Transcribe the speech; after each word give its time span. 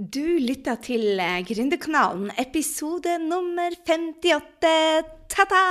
Du 0.00 0.24
lytter 0.40 0.78
til 0.80 1.20
eh, 1.20 1.42
Gründerkanalen, 1.44 2.30
episode 2.40 3.18
nummer 3.20 3.74
58. 3.84 4.70
Ta-ta! 5.28 5.64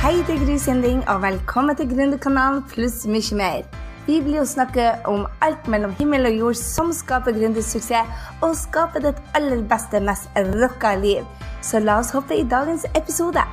Hei, 0.00 0.14
det 0.16 0.38
er 0.38 0.46
Gry 0.46 0.56
Sinding, 0.56 1.04
og 1.04 1.20
velkommen 1.26 1.76
til 1.76 1.92
Gründerkanalen 1.92 2.64
pluss 2.72 3.04
mye 3.04 3.36
mer. 3.36 3.68
Vi 4.08 4.22
blir 4.24 4.46
å 4.46 4.48
snakke 4.48 4.94
om 5.04 5.28
alt 5.44 5.68
mellom 5.68 5.92
himmel 6.00 6.32
og 6.32 6.40
jord 6.40 6.62
som 6.64 6.96
skaper 6.96 7.36
gründersuksess, 7.36 8.32
og 8.40 8.56
skaper 8.56 9.10
ditt 9.10 9.24
aller 9.36 9.60
beste, 9.68 10.00
mest 10.00 10.32
rocka 10.56 10.96
liv. 11.04 11.28
Så 11.60 11.84
la 11.84 12.00
oss 12.00 12.16
hoppe 12.16 12.40
i 12.40 12.48
dagens 12.48 12.88
episode. 12.94 13.44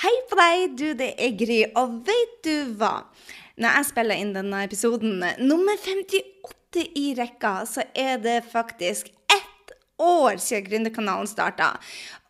Hei 0.00 0.14
på 0.30 0.36
deg, 0.38 0.78
du, 0.80 0.84
det 0.96 1.10
er 1.20 1.34
Gry, 1.36 1.58
og 1.76 1.98
vet 2.06 2.38
du 2.46 2.70
hva? 2.80 3.02
Når 3.60 3.74
jeg 3.76 3.86
spiller 3.90 4.16
inn 4.16 4.30
denne 4.32 4.62
episoden, 4.64 5.18
nummer 5.44 5.76
58 5.76 6.84
i 6.96 7.10
rekka, 7.18 7.50
så 7.68 7.84
er 7.92 8.14
det 8.22 8.38
faktisk 8.48 9.10
ett 9.28 9.74
år 10.00 10.38
siden 10.40 10.70
Gründerkanalen 10.70 11.28
starta. 11.28 11.74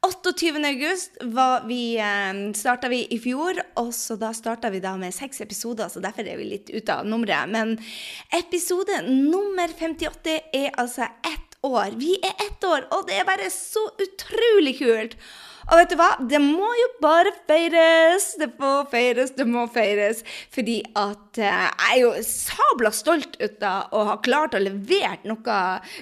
28. 0.03 0.65
august 0.67 1.21
var 1.31 1.69
vi, 1.69 1.95
eh, 2.03 2.41
starta 2.59 2.91
vi 2.91 3.05
i 3.07 3.21
fjor, 3.23 3.61
og 3.79 3.93
så 3.95 4.17
da 4.19 4.33
starta 4.35 4.73
vi 4.75 4.81
da 4.83 4.97
med 4.99 5.15
seks 5.15 5.39
episoder, 5.41 5.87
så 5.87 6.03
derfor 6.03 6.27
er 6.27 6.43
vi 6.43 6.49
litt 6.51 6.73
ute 6.75 6.91
av 6.91 7.07
nummeret. 7.07 7.47
Men 7.55 7.77
episode 8.35 8.99
nummer 9.07 9.71
58 9.79 10.41
er 10.53 10.75
altså 10.75 11.07
ett 11.23 11.55
år. 11.63 11.95
Vi 11.95 12.19
er 12.19 12.35
ett 12.49 12.67
år, 12.67 12.89
og 12.91 13.07
det 13.07 13.21
er 13.21 13.31
bare 13.31 13.47
så 13.55 13.87
utrolig 13.95 14.75
kult! 14.83 15.17
Og 15.71 15.79
vet 15.79 15.93
du 15.93 15.95
hva? 16.01 16.09
Det 16.27 16.41
må 16.43 16.67
jo 16.75 16.87
bare 17.03 17.31
feires. 17.47 18.33
Det 18.41 18.49
må 18.59 18.71
feires, 18.91 19.31
det 19.37 19.47
må 19.47 19.69
feires. 19.71 20.25
Fordi 20.51 20.81
at 20.99 21.39
eh, 21.39 21.47
jeg 21.47 21.93
er 21.93 22.01
jo 22.01 22.11
sabla 22.27 22.91
stolt 22.95 23.37
ut 23.39 23.63
av 23.67 23.95
å 23.95 24.03
ha 24.09 24.17
klart 24.25 24.57
å 24.59 24.63
levere 24.63 25.21
noe 25.31 25.59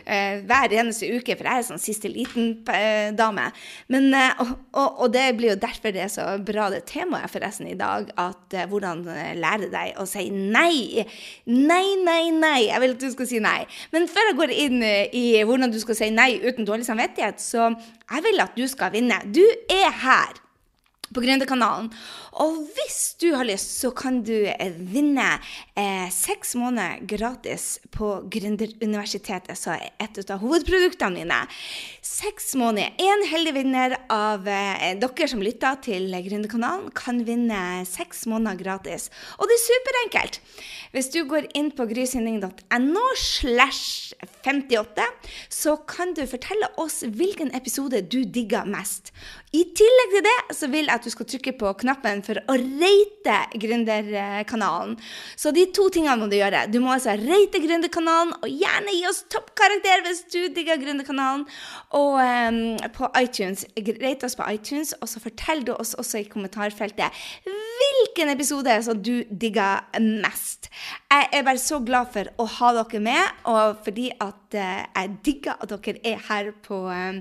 eh, 0.06 0.40
hver 0.48 0.72
eneste 0.72 1.10
uke, 1.12 1.36
for 1.36 1.50
jeg 1.50 1.60
er 1.60 1.66
sånn 1.68 1.82
siste 1.82 2.08
liten-dame. 2.08 3.44
Men, 3.92 4.08
eh, 4.16 4.40
og, 4.40 4.54
og, 4.72 4.88
og, 4.88 5.12
det 5.12 5.26
blir 5.36 5.52
jo 5.52 5.60
derfor 5.60 5.92
det 5.92 6.06
er 6.06 6.14
så 6.16 6.30
bra 6.40 6.70
det 6.72 6.86
temaet 6.88 7.28
forresten 7.34 7.68
i 7.68 7.76
dag, 7.76 8.08
at 8.16 8.56
eh, 8.56 8.68
hvordan 8.72 9.04
eh, 9.12 9.34
lære 9.36 9.68
deg 9.74 10.00
å 10.00 10.08
si 10.08 10.30
nei. 10.32 11.04
Nei, 11.44 11.84
nei, 12.08 12.32
nei. 12.32 12.70
Jeg 12.70 12.84
vil 12.86 12.96
at 12.96 13.04
du 13.04 13.10
skal 13.12 13.28
si 13.28 13.44
nei. 13.44 13.60
Men 13.92 14.08
før 14.08 14.32
jeg 14.32 14.40
går 14.40 14.56
inn 14.64 14.80
eh, 14.80 15.12
i 15.12 15.26
hvordan 15.44 15.76
du 15.76 15.80
skal 15.84 16.00
si 16.00 16.12
nei 16.14 16.32
uten 16.40 16.64
dårlig 16.64 16.88
samvittighet, 16.88 17.44
så 17.44 17.74
jeg 18.10 18.22
vil 18.24 18.40
at 18.40 18.56
du 18.56 18.66
skal 18.66 18.92
vinne. 18.92 19.20
Du 19.34 19.44
er 19.70 19.90
her 20.02 20.47
på 21.14 21.22
Gründerkanalen. 21.24 21.90
Og 22.42 22.60
hvis 22.76 22.98
du 23.20 23.30
har 23.34 23.46
lyst, 23.48 23.78
så 23.80 23.90
kan 23.96 24.20
du 24.26 24.34
eh, 24.50 24.76
vinne 24.92 25.26
eh, 25.78 26.06
seks 26.14 26.54
måneder 26.58 27.02
gratis 27.08 27.78
på 27.94 28.10
Gründeruniversitetet, 28.30 29.58
så 29.58 29.76
et 29.78 30.20
av 30.28 30.42
hovedproduktene 30.42 31.22
mine. 31.22 31.40
Seks 32.04 32.52
måneder. 32.58 32.94
En 33.02 33.24
heldig 33.30 33.54
vinner 33.56 33.96
av 34.12 34.46
eh, 34.48 34.94
dere 35.00 35.30
som 35.30 35.42
lytter 35.42 35.80
til 35.88 36.12
Gründerkanalen, 36.28 36.92
kan 36.96 37.24
vinne 37.26 37.84
seks 37.88 38.26
måneder 38.30 38.60
gratis. 38.60 39.08
Og 39.38 39.48
det 39.48 39.58
er 39.58 39.64
superenkelt. 39.66 40.40
Hvis 40.94 41.10
du 41.12 41.22
går 41.28 41.50
inn 41.58 41.72
på 41.76 41.88
grysynding.no 41.90 43.06
slash 43.18 44.14
58, 44.44 45.04
så 45.52 45.76
kan 45.88 46.14
du 46.16 46.22
fortelle 46.28 46.70
oss 46.80 47.02
hvilken 47.04 47.50
episode 47.56 48.00
du 48.08 48.22
digger 48.24 48.68
mest. 48.68 49.12
I 49.52 49.64
tillegg 49.76 50.14
til 50.14 50.24
det 50.26 50.56
så 50.56 50.68
vil 50.72 50.88
jeg 50.90 50.97
at 50.98 51.06
du 51.06 51.12
skal 51.14 51.28
trykke 51.30 51.54
på 51.60 51.72
knappen 51.82 52.22
for 52.26 52.40
å 52.44 52.56
rate 52.58 53.38
Gründerkanalen. 53.62 54.96
Så 55.38 55.52
de 55.54 55.66
to 55.74 55.88
tingene 55.94 56.18
må 56.20 56.28
du 56.30 56.36
gjøre. 56.38 56.66
Du 56.72 56.80
må 56.84 56.92
altså 56.94 57.16
rate 57.18 57.62
Gründerkanalen, 57.62 58.34
og 58.42 58.52
gjerne 58.52 58.94
gi 58.96 59.04
oss 59.08 59.22
toppkarakter 59.32 60.04
hvis 60.06 60.24
du 60.32 60.40
digger 60.54 60.80
Gründerkanalen. 60.82 61.46
Og 61.98 62.18
um, 62.18 62.60
på 62.94 63.10
iTunes, 63.20 63.64
rate 64.02 64.28
oss 64.28 64.36
på 64.38 64.48
iTunes, 64.52 64.94
og 65.00 65.10
så 65.10 65.22
fortell 65.22 65.64
du 65.66 65.74
oss 65.76 65.94
også 65.98 66.22
i 66.22 66.28
kommentarfeltet 66.28 67.14
hvilken 67.78 68.32
episode 68.32 68.74
som 68.84 68.98
du 69.02 69.22
digger 69.30 69.84
mest. 70.02 70.68
Jeg 71.10 71.28
er 71.32 71.44
bare 71.46 71.60
så 71.62 71.78
glad 71.84 72.10
for 72.14 72.30
å 72.40 72.46
ha 72.58 72.72
dere 72.76 73.00
med, 73.02 73.38
og 73.50 73.78
fordi 73.86 74.08
at 74.14 74.58
uh, 74.58 74.82
jeg 74.82 75.14
digger 75.26 75.58
at 75.62 75.72
dere 75.72 76.02
er 76.06 76.22
her 76.28 76.50
på, 76.64 76.80
um, 76.88 77.20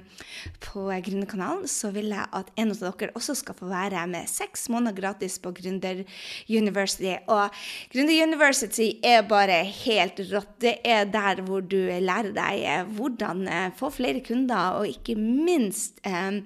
på 0.63 0.87
Gründerkanalen, 1.05 1.67
så 1.69 1.91
vil 1.95 2.11
jeg 2.13 2.25
at 2.39 2.51
en 2.57 2.73
av 2.73 2.81
dere 2.81 3.13
også 3.17 3.37
skal 3.37 3.57
få 3.57 3.66
være 3.69 4.05
med 4.09 4.29
seks 4.31 4.67
måneder 4.73 4.95
gratis 4.97 5.37
på 5.43 5.51
Gründer 5.55 6.03
University. 6.49 7.13
Og 7.27 7.53
Gründer 7.93 8.23
University 8.23 8.89
er 9.03 9.25
bare 9.27 9.63
helt 9.65 10.21
rått. 10.31 10.53
Det 10.61 10.77
er 10.87 11.05
der 11.11 11.41
hvor 11.45 11.61
du 11.61 11.77
lærer 11.77 12.33
deg 12.35 12.91
hvordan 12.97 13.45
eh, 13.47 13.69
få 13.77 13.89
flere 13.93 14.21
kunder, 14.25 14.79
og 14.79 14.87
ikke 14.89 15.15
minst 15.19 16.01
eh, 16.07 16.41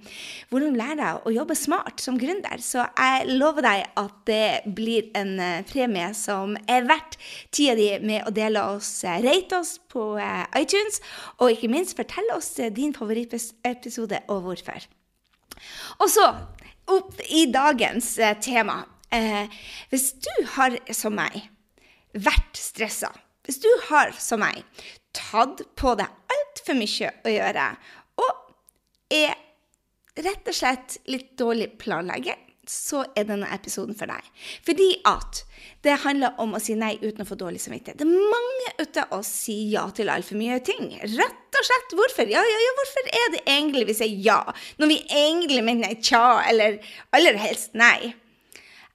hvordan 0.52 0.78
lære 0.80 1.00
deg 1.00 1.28
å 1.28 1.36
jobbe 1.36 1.58
smart 1.58 2.04
som 2.04 2.20
gründer. 2.22 2.62
Så 2.64 2.86
jeg 2.86 3.38
lover 3.38 3.66
deg 3.66 3.86
at 4.00 4.18
det 4.28 4.76
blir 4.78 5.10
en 5.18 5.34
uh, 5.40 5.62
premie 5.68 6.12
som 6.18 6.56
er 6.70 6.86
verdt 6.90 7.18
tida 7.54 7.76
di 7.78 7.90
med 8.04 8.28
å 8.28 8.34
dele 8.36 8.64
oss, 8.76 8.90
rate 9.04 9.58
oss 9.58 9.76
på 9.92 10.04
iTunes, 10.58 11.02
og 11.40 11.54
ikke 11.54 11.72
minst 11.72 11.98
fortelle 11.98 12.38
oss 12.38 12.54
din 12.76 12.96
favorittepisode 12.96 14.24
og 14.32 14.48
hvorfor. 14.48 14.88
Og 16.02 16.10
så 16.10 16.28
opp 16.92 17.20
i 17.30 17.46
dagens 17.52 18.18
eh, 18.20 18.38
tema. 18.40 18.82
Eh, 19.12 19.52
hvis 19.92 20.14
du 20.24 20.32
har, 20.56 20.78
som 20.96 21.16
meg, 21.18 21.44
vært 22.14 22.58
stressa, 22.58 23.12
hvis 23.46 23.62
du 23.64 23.70
har, 23.90 24.14
som 24.18 24.42
meg, 24.44 24.64
tatt 25.16 25.64
på 25.80 25.96
deg 26.00 26.08
altfor 26.36 26.78
mye 26.80 27.12
å 27.26 27.34
gjøre, 27.34 27.68
og 28.22 29.12
er 29.12 29.36
rett 30.22 30.48
og 30.48 30.56
slett 30.56 30.98
litt 31.12 31.34
dårlig 31.40 31.74
planlegger, 31.82 32.40
så 32.70 33.02
er 33.18 33.26
denne 33.26 33.50
episoden 33.54 33.96
for 33.98 34.12
deg. 34.12 34.26
Fordi 34.66 34.90
at 35.10 35.42
det 35.86 35.98
handler 36.04 36.38
om 36.42 36.54
å 36.54 36.62
si 36.62 36.76
nei 36.78 36.94
uten 37.02 37.24
å 37.24 37.28
få 37.28 37.38
dårlig 37.40 37.62
samvittighet. 37.64 37.98
Det 37.98 38.06
er 38.06 38.34
mange 38.34 38.88
av 39.02 39.16
oss 39.18 39.32
sier 39.48 39.72
ja 39.74 39.88
til 39.96 40.12
altfor 40.14 40.38
mye 40.38 40.60
ting. 40.66 40.94
Rett 41.02 41.58
og 41.58 41.68
slett. 41.68 41.96
Hvorfor? 41.98 42.30
Ja, 42.30 42.44
ja, 42.46 42.60
ja, 42.66 42.76
hvorfor 42.78 43.10
er 43.10 43.34
det 43.34 43.44
egentlig 43.50 43.88
vi 43.90 43.98
sier 43.98 44.22
ja, 44.28 44.42
når 44.78 44.94
vi 44.94 45.00
egentlig 45.10 45.64
mener 45.66 45.98
tja, 45.98 46.42
eller 46.50 46.78
aller 47.18 47.40
helst 47.42 47.74
nei? 47.78 48.14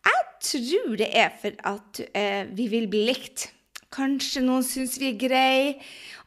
Jeg 0.07 0.25
tror 0.47 0.97
det 1.01 1.11
er 1.19 1.33
for 1.43 1.57
at 1.67 2.03
eh, 2.15 2.45
vi 2.55 2.69
vil 2.71 2.87
bli 2.91 3.07
likt. 3.09 3.49
Kanskje 3.95 4.45
noen 4.45 4.63
syns 4.67 4.95
vi 5.01 5.11
er 5.11 5.19
greie. 5.19 5.75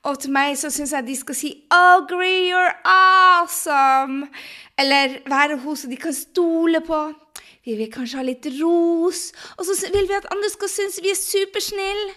Og 0.07 0.19
til 0.23 0.31
meg 0.31 0.55
så 0.59 0.71
syns 0.71 0.93
jeg 0.95 1.07
de 1.07 1.15
skal 1.15 1.35
si 1.35 1.49
'Agree, 1.71 2.51
you're 2.51 2.75
awesome'. 2.87 4.27
Eller 4.79 5.19
være 5.27 5.57
hun 5.59 5.75
som 5.75 5.89
de 5.89 5.97
kan 5.97 6.13
stole 6.13 6.81
på. 6.81 6.99
Vi 7.69 7.75
vil 7.77 7.91
kanskje 7.93 8.17
ha 8.17 8.25
litt 8.25 8.47
ros. 8.57 9.29
Og 9.59 9.67
så 9.67 9.91
vil 9.93 10.07
vi 10.09 10.17
at 10.17 10.27
andre 10.33 10.49
skal 10.49 10.71
synes 10.73 10.97
vi 11.03 11.11
er 11.13 11.19
supersnille. 11.19 12.15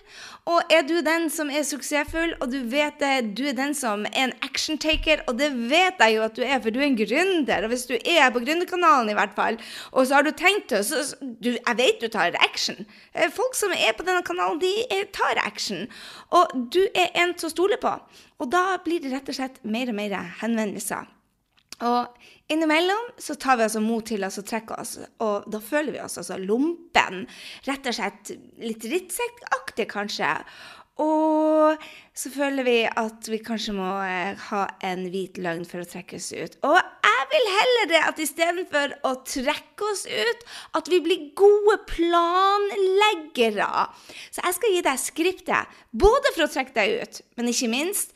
Og 0.50 0.72
er 0.74 0.82
du 0.82 0.96
den 1.06 1.28
som 1.30 1.52
er 1.54 1.62
suksessfull, 1.62 2.32
og 2.42 2.48
du 2.50 2.56
vet 2.66 2.96
det, 2.98 3.36
du 3.38 3.44
er 3.46 3.54
den 3.54 3.76
som 3.78 4.02
er 4.08 4.24
en 4.24 4.32
actiontaker, 4.42 5.20
og 5.30 5.36
det 5.38 5.52
vet 5.70 6.00
jeg 6.02 6.16
jo 6.16 6.24
at 6.24 6.34
du 6.34 6.40
er, 6.42 6.56
for 6.64 6.74
du 6.74 6.80
er 6.80 6.88
en 6.88 6.98
gründer. 6.98 7.62
Og 7.62 7.70
hvis 7.70 7.86
du 7.86 7.94
er 7.94 8.32
på 8.34 8.42
Gründerkanalen 8.42 9.12
i 9.12 9.14
hvert 9.14 9.36
fall, 9.38 9.60
og 9.92 10.08
så 10.08 10.18
har 10.18 10.26
du 10.26 10.32
tenkt 10.34 10.72
det, 10.74 10.82
så 10.88 11.04
du, 11.20 11.52
Jeg 11.54 11.78
vet 11.78 12.02
du 12.02 12.08
tar 12.10 12.34
action. 12.42 12.82
Eh, 13.14 13.30
folk 13.30 13.54
som 13.54 13.70
er 13.76 13.94
på 13.94 14.06
denne 14.08 14.24
kanalen, 14.26 14.58
de 14.58 15.04
tar 15.14 15.38
action. 15.46 15.86
Og 16.34 16.50
du 16.74 16.82
er 16.90 17.14
en 17.22 17.36
til 17.38 17.46
å 17.46 17.54
stole 17.54 17.78
på. 17.78 17.94
Og 18.42 18.50
da 18.50 18.80
blir 18.82 18.98
det 18.98 19.14
rett 19.14 19.30
og 19.30 19.38
slett 19.38 19.62
mer 19.62 19.94
og 19.94 20.00
mer 20.00 20.16
henvendelser. 20.42 21.06
Og 21.82 22.10
innimellom 22.52 23.10
så 23.20 23.36
tar 23.40 23.58
vi 23.58 23.66
altså 23.66 23.82
mot 23.84 24.04
til 24.06 24.24
oss 24.26 24.38
og 24.40 24.46
trekker 24.48 24.78
oss, 24.78 24.98
og 25.24 25.48
da 25.52 25.60
føler 25.62 25.96
vi 25.96 26.04
oss 26.04 26.18
altså 26.20 26.38
lompen. 26.40 27.26
Rett 27.68 27.88
og 27.88 27.98
slett 27.98 28.34
litt 28.62 28.86
rittsekkaktig, 28.92 29.88
kanskje. 29.92 30.36
Og 31.00 31.84
så 32.14 32.30
føler 32.34 32.66
vi 32.66 32.76
at 32.84 33.28
vi 33.32 33.38
kanskje 33.42 33.72
må 33.74 33.88
eh, 34.04 34.36
ha 34.50 34.64
en 34.84 35.06
hvit 35.12 35.38
løgn 35.40 35.64
for 35.68 35.80
å 35.80 35.88
trekke 35.88 36.18
oss 36.20 36.28
ut. 36.36 36.58
Og 36.68 36.76
jeg 36.76 37.28
vil 37.32 37.48
heller 37.54 37.88
det 37.88 38.02
at 38.10 38.20
istedenfor 38.20 38.94
å 39.08 39.14
trekke 39.24 39.88
oss 39.88 40.04
ut, 40.04 40.44
at 40.76 40.92
vi 40.92 41.00
blir 41.04 41.30
gode 41.38 41.78
planleggere. 41.88 43.70
Så 44.28 44.44
jeg 44.44 44.58
skal 44.58 44.76
gi 44.76 44.84
deg 44.84 45.00
skriptet, 45.00 45.82
både 45.90 46.34
for 46.34 46.44
å 46.44 46.52
trekke 46.52 46.76
deg 46.76 47.00
ut, 47.00 47.22
men 47.40 47.52
ikke 47.54 47.72
minst 47.72 48.12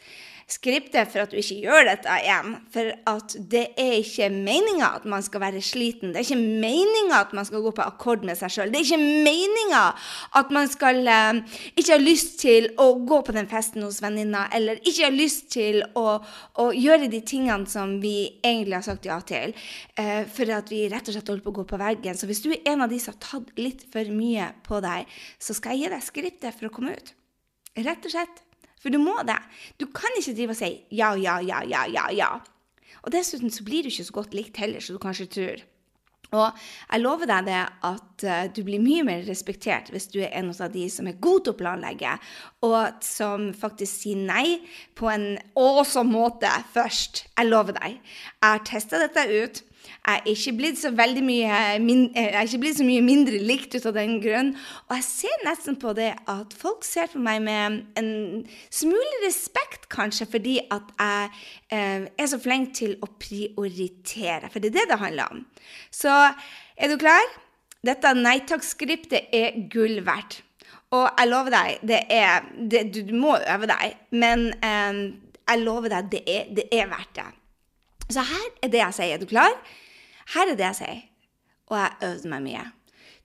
skriptet 0.47 1.11
for 1.11 1.25
at 1.25 1.33
du 1.33 1.41
ikke 1.41 1.57
gjør 1.65 1.89
dette 1.89 2.17
igjen. 2.23 2.53
For 2.71 2.93
at 3.11 3.35
det 3.51 3.65
er 3.83 3.97
ikke 3.99 4.29
meninga 4.31 4.93
at 5.01 5.07
man 5.11 5.25
skal 5.27 5.43
være 5.43 5.63
sliten. 5.65 6.13
Det 6.15 6.21
er 6.21 6.29
ikke 6.29 6.61
meninga 6.63 7.19
at 7.25 7.35
man 7.35 7.49
skal 7.49 7.65
gå 7.65 7.73
på 7.75 7.83
akkord 7.83 8.23
med 8.27 8.39
seg 8.39 8.55
sjøl. 8.55 8.71
Det 8.71 8.79
er 8.79 8.87
ikke 8.87 9.25
meninga 9.27 9.83
at 10.39 10.55
man 10.55 10.71
skal 10.71 11.03
eh, 11.03 11.41
ikke 11.75 11.97
ha 11.97 11.99
lyst 12.03 12.39
til 12.45 12.71
å 12.79 12.93
gå 13.09 13.21
på 13.27 13.35
den 13.35 13.51
festen 13.51 13.83
hos 13.87 13.99
venninna, 14.05 14.47
eller 14.55 14.79
ikke 14.87 15.09
ha 15.09 15.13
lyst 15.15 15.51
til 15.57 15.83
å, 15.99 16.07
å, 16.63 16.71
gjøre 16.77 17.11
de 17.11 17.23
tingene 17.27 17.67
som 17.71 17.99
vi 18.03 18.17
egentlig 18.39 18.79
har 18.79 18.87
sagt 18.87 19.11
ja 19.11 19.19
til. 19.27 19.57
Eh, 19.99 20.23
for 20.31 20.55
at 20.55 20.71
vi 20.71 20.87
rett 20.93 21.11
og 21.11 21.19
slett 21.19 21.35
holder 21.35 21.47
på 21.49 21.57
å 21.57 21.61
gå 21.61 21.69
på 21.75 21.83
veggen. 21.83 22.19
Så 22.19 22.31
hvis 22.31 22.45
du 22.47 22.53
er 22.55 22.63
en 22.71 22.87
av 22.87 22.93
de 22.93 23.03
som 23.03 23.17
har 23.17 23.23
tatt 23.33 23.55
litt 23.59 23.89
for 23.91 24.15
mye 24.15 24.53
på 24.67 24.79
deg, 24.85 25.11
så 25.43 25.59
skal 25.59 25.75
jeg 25.75 25.89
gi 25.89 25.95
deg 25.97 26.11
skriptet 26.13 26.55
for 26.55 26.71
å 26.71 26.77
komme 26.79 26.95
ut. 26.95 27.17
Rett 27.83 28.07
og 28.07 28.15
slett. 28.15 28.46
For 28.87 28.95
du 28.95 29.01
må 29.03 29.17
det. 29.27 29.41
Du 29.83 29.89
kan 29.91 30.15
ikke 30.15 30.37
drive 30.39 30.55
og 30.55 30.61
si 30.61 30.69
ja, 30.95 31.09
ja, 31.19 31.41
ja, 31.43 31.65
ja, 31.67 31.81
ja, 31.91 32.05
ja. 32.15 32.29
Og 33.03 33.11
dessuten 33.11 33.51
så 33.51 33.65
blir 33.67 33.83
du 33.83 33.91
ikke 33.91 34.05
så 34.07 34.15
godt 34.15 34.37
likt 34.39 34.61
heller, 34.63 34.79
som 34.79 34.95
du 34.95 35.03
kanskje 35.03 35.27
tror. 35.27 35.65
Og 36.35 36.63
jeg 36.93 37.03
lover 37.03 37.27
deg 37.27 37.49
det 37.49 37.65
at 37.91 38.25
uh, 38.27 38.45
du 38.55 38.61
blir 38.67 38.83
mye 38.83 39.03
mer 39.07 39.27
respektert 39.27 39.91
hvis 39.91 40.07
du 40.13 40.21
er 40.23 40.31
en 40.39 40.53
av 40.55 40.71
de 40.71 40.87
som 40.91 41.11
er 41.11 41.19
god 41.23 41.47
til 41.47 41.55
å 41.55 41.59
planlegge, 41.59 42.15
og 42.67 43.03
som 43.03 43.49
faktisk 43.59 44.05
sier 44.05 44.23
nei 44.23 44.61
på 44.99 45.11
en 45.11 45.33
awesome 45.59 46.15
måte 46.15 46.51
først. 46.75 47.25
Jeg 47.35 47.51
lover 47.51 47.79
deg. 47.81 47.99
Jeg 47.99 48.47
har 48.47 48.67
testa 48.71 49.03
dette 49.03 49.27
ut. 49.35 49.63
Jeg 49.87 50.21
er 50.21 50.29
ikke 50.31 50.55
blitt 50.59 50.79
så 50.81 50.91
veldig 50.95 51.23
mye, 51.27 51.57
min, 51.83 52.05
jeg 52.15 52.33
er 52.33 52.47
ikke 52.47 52.61
blitt 52.63 52.79
så 52.79 52.87
mye 52.87 53.05
mindre 53.05 53.41
likt 53.43 53.75
ut 53.77 53.89
av 53.91 53.97
den 53.99 54.17
grunn. 54.23 54.53
Og 54.87 54.95
jeg 54.99 55.07
ser 55.09 55.45
nesten 55.47 55.79
på 55.83 55.95
det 55.99 56.13
at 56.31 56.57
folk 56.57 56.87
ser 56.87 57.11
på 57.13 57.23
meg 57.23 57.43
med 57.47 57.81
en 57.99 58.11
smule 58.71 59.23
respekt, 59.25 59.89
kanskje, 59.93 60.29
fordi 60.31 60.57
at 60.75 60.93
jeg 60.99 61.31
eh, 61.75 62.07
er 62.19 62.31
så 62.31 62.41
flink 62.43 62.75
til 62.79 62.97
å 63.03 63.11
prioritere. 63.21 64.51
For 64.53 64.63
det 64.63 64.73
er 64.73 64.81
det 64.81 64.89
det 64.93 65.01
handler 65.03 65.37
om. 65.37 65.45
Så 65.95 66.13
er 66.13 66.93
du 66.93 66.99
klar? 67.01 67.27
Dette 67.87 68.15
nei 68.19 68.41
takk-skriptet 68.49 69.33
er 69.35 69.63
gull 69.73 70.01
verdt. 70.07 70.41
Og 70.95 71.09
jeg 71.11 71.29
lover 71.29 71.51
deg, 71.51 71.81
det 71.83 72.03
er 72.15 72.45
det, 72.71 72.87
Du 72.95 73.15
må 73.19 73.35
øve 73.37 73.67
deg, 73.67 73.97
men 74.15 74.53
eh, 74.63 75.01
jeg 75.47 75.63
lover 75.63 75.93
deg, 75.97 76.13
det 76.13 76.23
er, 76.31 76.47
det 76.55 76.69
er 76.75 76.89
verdt 76.91 77.19
det. 77.19 77.27
Så 78.11 78.23
her 78.23 78.49
er 78.63 78.73
det 78.73 78.81
jeg 78.81 78.97
sier. 78.99 79.15
Er 79.15 79.23
du 79.23 79.27
klar? 79.27 79.53
Her 80.35 80.53
er 80.53 80.59
det 80.59 80.67
jeg 80.71 80.81
sier. 80.81 81.05
Og 81.71 81.79
jeg 81.81 82.11
øvde 82.11 82.33
meg 82.33 82.43
mye. 82.47 82.65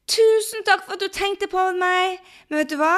Tusen 0.10 0.66
takk 0.68 0.86
for 0.86 0.98
at 0.98 1.04
du 1.04 1.12
tenkte 1.14 1.50
på 1.52 1.72
meg. 1.78 2.22
Men 2.50 2.64
vet 2.64 2.72
du 2.74 2.80
hva? 2.82 2.96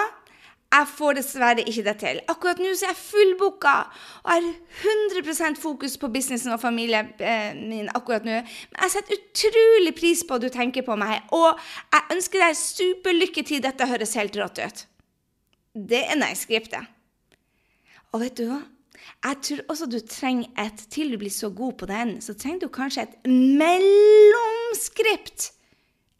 Jeg 0.73 0.87
får 0.89 1.17
dessverre 1.19 1.63
ikke 1.69 1.83
det 1.85 1.93
til. 2.01 2.19
Akkurat 2.31 2.61
nå 2.61 2.71
så 2.73 2.87
er 2.87 2.93
jeg 2.95 2.97
fullbooka 2.97 3.73
og 4.23 4.31
har 4.31 4.45
100 5.13 5.59
fokus 5.61 5.99
på 6.01 6.09
businessen 6.09 6.55
og 6.55 6.61
familien 6.63 7.11
min 7.69 7.91
akkurat 7.93 8.25
nå. 8.25 8.39
Men 8.71 8.81
jeg 8.81 8.93
setter 8.95 9.19
utrolig 9.19 9.93
pris 9.99 10.23
på 10.25 10.39
at 10.39 10.41
du 10.41 10.49
tenker 10.49 10.81
på 10.81 10.95
meg, 10.97 11.21
og 11.29 11.59
jeg 11.93 12.15
ønsker 12.15 12.41
deg 12.41 12.57
superlykke 12.57 13.43
til. 13.45 13.61
Dette 13.61 13.85
høres 13.85 14.17
helt 14.17 14.39
rått 14.41 14.63
ut. 14.63 14.85
Det 15.77 16.01
er 16.07 16.17
nei-skriptet. 16.17 16.89
Og 18.13 18.23
vet 18.25 18.37
du 18.37 18.47
hva? 18.49 18.63
Jeg 19.23 19.35
tror 19.47 19.61
også 19.71 19.85
du 19.89 19.99
trenger 20.07 20.47
et 20.59 20.79
Til 20.91 21.11
du 21.13 21.17
blir 21.21 21.31
så 21.33 21.49
god 21.49 21.73
på 21.79 21.85
den, 21.89 22.21
så 22.21 22.33
trenger 22.33 22.59
du 22.65 22.69
kanskje 22.73 23.01
et 23.07 23.15
mellomskript. 23.61 25.39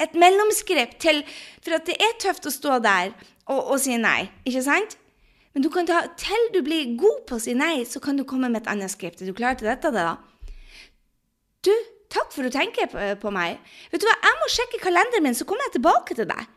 Et 0.02 0.14
mellomskript 0.16 0.98
til 1.04 1.24
For 1.62 1.72
at 1.78 1.86
det 1.88 1.96
er 2.02 2.20
tøft 2.22 2.46
å 2.50 2.52
stå 2.54 2.80
der 2.84 3.14
og, 3.44 3.60
og 3.60 3.80
si 3.84 3.98
nei, 4.00 4.32
ikke 4.48 4.64
sant? 4.64 4.98
Men 5.54 5.66
du 5.66 5.70
kan 5.70 5.86
ta, 5.86 6.00
til 6.18 6.50
du 6.54 6.62
blir 6.66 6.96
god 6.98 7.26
på 7.30 7.36
å 7.38 7.44
si 7.44 7.54
nei, 7.58 7.86
så 7.86 8.00
kan 8.02 8.18
du 8.18 8.24
komme 8.26 8.50
med 8.50 8.64
et 8.64 8.70
annet 8.72 8.92
skript. 8.92 9.22
Er 9.22 9.30
du 9.30 9.36
klar 9.38 9.54
til 9.60 9.68
dette, 9.70 9.92
da? 9.94 10.16
Du, 11.64 11.74
takk 12.10 12.32
for 12.34 12.42
at 12.42 12.50
du 12.50 12.58
tenker 12.58 12.90
på, 12.90 12.98
på 13.22 13.30
meg. 13.36 13.60
Vet 13.92 14.02
du 14.02 14.08
hva, 14.08 14.16
jeg 14.24 14.40
må 14.40 14.48
sjekke 14.56 14.82
kalenderen 14.82 15.28
min, 15.28 15.38
så 15.38 15.46
kommer 15.50 15.68
jeg 15.68 15.76
tilbake 15.78 16.18
til 16.18 16.28
deg. 16.32 16.48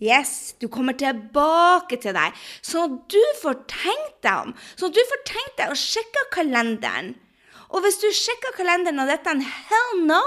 Yes, 0.00 0.54
du 0.56 0.68
kommer 0.72 0.96
tilbake 0.96 1.98
til 2.00 2.16
deg, 2.16 2.36
sånn 2.64 2.86
at 2.86 3.12
du 3.12 3.20
får 3.42 3.58
tenkt 3.68 4.22
deg 4.24 4.46
om. 4.46 4.54
Sånn 4.80 4.88
at 4.88 4.96
du 4.96 5.02
får 5.10 5.20
tenkt 5.28 5.58
deg 5.60 5.74
å 5.74 5.76
sjekke 5.76 6.24
kalenderen. 6.32 7.12
Og 7.70 7.84
hvis 7.84 8.00
du 8.02 8.08
sjekker 8.08 8.56
kalenderen 8.56 9.02
og 9.02 9.10
dette 9.12 9.30
er 9.30 9.36
en 9.36 9.44
hell 9.44 9.92
no, 10.08 10.24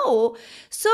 så 0.71 0.93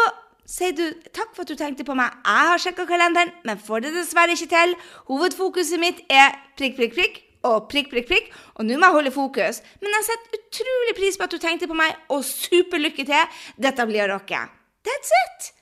sier 0.49 0.73
du 0.73 0.85
takk 1.13 1.35
for 1.35 1.43
at 1.43 1.51
du 1.51 1.59
tenkte 1.59 1.85
på 1.85 1.95
meg. 1.97 2.15
Jeg 2.25 2.51
har 2.51 2.61
sjekka 2.63 2.87
kalenderen, 2.89 3.33
men 3.45 3.61
får 3.61 3.85
det 3.85 3.91
dessverre 3.97 4.33
ikke 4.33 4.49
til. 4.55 4.73
Hovedfokuset 5.11 5.81
mitt 5.81 6.01
er 6.09 6.33
prikk, 6.57 6.79
prikk, 6.79 6.95
prikk 6.95 7.19
og 7.45 7.69
prikk, 7.71 7.91
prikk, 7.91 8.09
prikk. 8.09 8.33
Og 8.57 8.65
nå 8.65 8.79
må 8.79 8.89
jeg 8.89 8.97
holde 8.97 9.13
fokus. 9.13 9.61
Men 9.83 9.93
jeg 9.99 10.07
setter 10.09 10.39
utrolig 10.39 10.97
pris 10.97 11.19
på 11.19 11.27
at 11.27 11.35
du 11.35 11.39
tenkte 11.43 11.69
på 11.69 11.77
meg, 11.77 11.93
og 12.09 12.25
superlykke 12.25 13.05
til. 13.11 13.39
Dette 13.61 13.85
blir 13.89 14.07
å 14.07 14.15
rocke. 14.15 14.41
That's 14.87 15.15
it! 15.21 15.53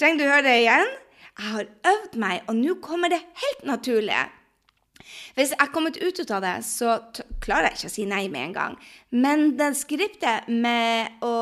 Trenger 0.00 0.22
du 0.22 0.30
høre 0.30 0.46
det 0.46 0.58
igjen? 0.62 0.92
Jeg 1.40 1.54
har 1.54 1.68
øvd 1.88 2.16
meg, 2.20 2.42
og 2.52 2.56
nå 2.58 2.74
kommer 2.84 3.08
det 3.08 3.22
helt 3.40 3.64
naturlig. 3.64 4.18
Hvis 5.34 5.54
jeg 5.54 5.60
har 5.60 5.70
kommet 5.72 5.96
ut 5.96 6.20
av 6.34 6.42
det, 6.44 6.52
så 6.66 6.98
klarer 7.40 7.70
jeg 7.70 7.78
ikke 7.78 7.88
å 7.88 7.94
si 7.94 8.04
nei 8.08 8.26
med 8.28 8.42
en 8.42 8.56
gang. 8.58 8.76
Men 9.24 9.46
den 9.56 9.76
skriptet 9.78 10.50
med 10.52 11.24
å 11.24 11.32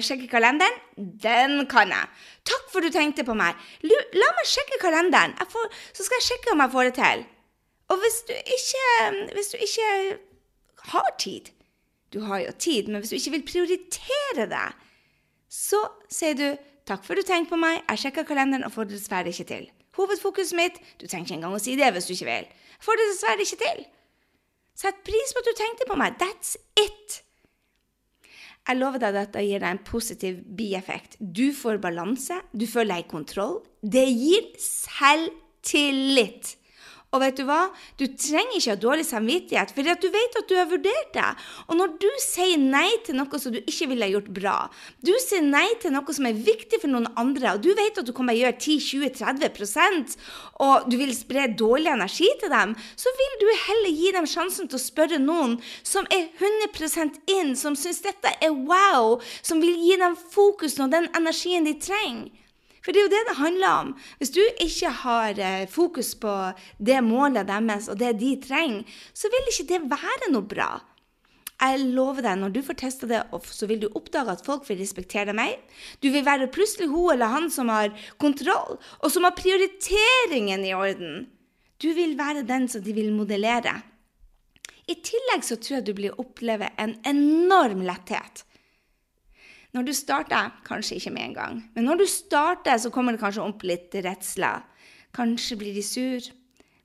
sjekke 0.00 0.30
kalenderen, 0.30 0.78
den 0.96 1.66
kan 1.68 1.92
jeg. 1.92 2.08
Takk 2.48 2.72
for 2.72 2.80
du 2.80 2.88
tenkte 2.94 3.26
på 3.28 3.36
meg. 3.36 3.58
La 3.84 4.32
meg 4.38 4.48
sjekke 4.48 4.80
kalenderen, 4.80 5.36
får, 5.52 5.68
så 5.92 6.06
skal 6.06 6.20
jeg 6.20 6.28
sjekke 6.30 6.54
om 6.54 6.64
jeg 6.64 6.74
får 6.78 6.88
det 6.88 6.96
til. 7.02 7.24
Og 7.92 8.00
hvis 8.00 8.18
du 8.30 8.34
ikke, 8.56 8.86
hvis 9.36 9.52
du 9.52 9.58
ikke 9.60 9.88
har 10.94 11.10
tid 11.20 11.50
Du 12.12 12.20
har 12.20 12.42
jo 12.42 12.52
tid, 12.60 12.88
men 12.88 13.00
hvis 13.00 13.12
du 13.12 13.16
ikke 13.16 13.32
vil 13.36 13.44
prioritere 13.48 14.44
det, 14.48 14.66
så 15.48 15.78
sier 16.12 16.36
du 16.36 16.46
Takk 16.88 17.04
for 17.06 17.14
at 17.14 17.22
du 17.22 17.28
tenkte 17.28 17.54
på 17.54 17.60
meg. 17.62 17.80
Jeg 17.86 18.04
sjekka 18.04 18.24
kalenderen 18.26 18.66
og 18.66 18.74
får 18.74 18.88
det 18.88 18.98
dessverre 18.98 19.30
ikke 19.30 19.48
til. 19.48 19.66
Hovedfokuset 19.96 20.56
mitt 20.56 20.78
Du 20.98 21.04
trenger 21.06 21.26
ikke 21.26 21.36
engang 21.36 21.56
å 21.56 21.60
si 21.62 21.76
det 21.78 21.90
hvis 21.94 22.08
du 22.08 22.14
ikke 22.16 22.30
vil. 22.30 22.46
Får 22.82 22.98
det 22.98 23.10
dessverre 23.10 23.44
ikke 23.46 23.60
til. 23.60 23.84
Sett 24.82 25.04
pris 25.06 25.34
på 25.34 25.42
at 25.42 25.50
du 25.50 25.54
tenkte 25.58 25.88
på 25.88 25.98
meg. 26.00 26.16
That's 26.20 26.56
it. 26.80 27.22
Jeg 28.62 28.78
lover 28.78 28.98
deg 29.02 29.08
at 29.10 29.18
dette 29.18 29.42
gir 29.42 29.60
deg 29.62 29.70
en 29.74 29.84
positiv 29.84 30.34
bieffekt. 30.58 31.16
Du 31.18 31.52
får 31.56 31.80
balanse, 31.82 32.36
du 32.54 32.66
føler 32.70 32.94
deg 32.94 33.04
i 33.04 33.10
kontroll. 33.10 33.56
Det 33.82 34.06
gir 34.06 34.44
selvtillit. 34.62 36.56
Og 37.12 37.20
vet 37.20 37.36
du 37.36 37.44
hva? 37.44 37.66
Du 38.00 38.06
trenger 38.08 38.56
ikke 38.56 38.72
ha 38.72 38.78
dårlig 38.80 39.04
samvittighet, 39.04 39.72
for 39.76 39.84
du 39.84 40.06
vet 40.14 40.36
at 40.40 40.48
du 40.48 40.54
har 40.56 40.70
vurdert 40.70 41.10
det. 41.12 41.28
Og 41.68 41.76
når 41.76 41.96
du 42.00 42.08
sier 42.24 42.56
nei 42.56 42.88
til 43.04 43.18
noe 43.18 43.40
som 43.42 43.52
du 43.52 43.58
ikke 43.60 43.90
ville 43.90 44.08
gjort 44.14 44.30
bra, 44.32 44.54
du 45.04 45.12
sier 45.20 45.44
nei 45.44 45.66
til 45.82 45.92
noe 45.92 46.16
som 46.16 46.28
er 46.28 46.40
viktig 46.48 46.80
for 46.80 46.88
noen 46.92 47.10
andre, 47.20 47.52
og 47.52 47.66
du 47.66 47.68
vet 47.76 48.00
at 48.00 48.08
du 48.08 48.14
kommer 48.16 48.32
til 48.32 48.46
å 48.46 48.46
gjøre 48.46 48.60
10-20-30% 48.64 50.16
og 50.64 50.88
du 50.88 50.96
vil 51.00 51.12
spre 51.16 51.48
dårlig 51.58 51.92
energi 51.92 52.30
til 52.40 52.52
dem, 52.52 52.72
så 52.96 53.12
vil 53.18 53.38
du 53.42 53.48
heller 53.66 53.96
gi 54.00 54.12
dem 54.16 54.28
sjansen 54.30 54.70
til 54.70 54.80
å 54.80 54.84
spørre 54.86 55.20
noen 55.20 55.58
som 55.84 56.08
er 56.14 56.30
100% 56.40 57.20
inn, 57.36 57.52
som 57.60 57.76
syns 57.76 58.00
dette 58.06 58.32
er 58.40 58.56
wow, 58.56 59.18
som 59.44 59.60
vil 59.60 59.76
gi 59.84 59.98
dem 60.00 60.16
fokus 60.16 60.78
og 60.80 60.94
den 60.96 61.10
energien 61.18 61.68
de 61.68 61.76
trenger. 61.76 62.30
For 62.82 62.90
det 62.90 63.00
er 63.00 63.06
jo 63.06 63.12
det 63.12 63.24
det 63.28 63.38
handler 63.38 63.74
om. 63.80 63.90
Hvis 64.18 64.34
du 64.34 64.40
ikke 64.42 64.90
har 65.02 65.38
eh, 65.38 65.66
fokus 65.70 66.14
på 66.18 66.32
det 66.82 66.98
målet 67.06 67.46
deres 67.48 67.88
og 67.92 68.00
det 68.00 68.16
de 68.20 68.34
trenger, 68.42 68.82
så 69.14 69.30
vil 69.30 69.52
ikke 69.52 69.68
det 69.70 69.84
være 69.92 70.32
noe 70.34 70.48
bra. 70.50 70.72
Jeg 71.62 71.78
lover 71.94 72.24
deg, 72.26 72.40
når 72.40 72.54
du 72.56 72.58
får 72.66 72.76
testa 72.80 73.06
det, 73.06 73.20
så 73.46 73.68
vil 73.70 73.84
du 73.84 73.92
oppdage 73.94 74.34
at 74.34 74.42
folk 74.42 74.64
vil 74.66 74.80
respektere 74.80 75.28
deg 75.30 75.38
mer. 75.38 75.60
Du 76.02 76.08
vil 76.10 76.24
være 76.26 76.50
plutselig 76.50 76.88
hun 76.90 77.12
eller 77.14 77.30
han 77.30 77.46
som 77.54 77.70
har 77.70 77.92
kontroll, 78.18 78.80
og 78.98 79.14
som 79.14 79.22
har 79.28 79.36
prioriteringen 79.38 80.66
i 80.66 80.74
orden. 80.74 81.28
Du 81.78 81.92
vil 81.94 82.16
være 82.18 82.42
den 82.48 82.66
som 82.70 82.82
de 82.82 82.94
vil 82.96 83.14
modellere. 83.14 83.76
I 84.90 84.98
tillegg 85.06 85.46
så 85.46 85.54
tror 85.62 85.78
jeg 85.78 85.86
du 85.86 85.94
blir 85.94 86.18
oppleve 86.18 86.72
en 86.82 86.96
enorm 87.06 87.84
letthet. 87.86 88.42
Når 89.72 89.86
du 89.88 89.92
starter, 89.96 90.52
kanskje 90.66 90.98
ikke 90.98 91.14
med 91.14 91.24
en 91.30 91.34
gang, 91.34 91.58
men 91.74 91.86
når 91.88 92.02
du 92.02 92.06
starter, 92.10 92.76
så 92.76 92.90
kommer 92.92 93.14
det 93.14 93.22
kanskje 93.22 93.44
opp 93.44 93.62
litt 93.64 93.94
redsler. 94.04 94.66
Kanskje 95.16 95.56
blir 95.60 95.76
de 95.76 95.84
sur. 95.84 96.28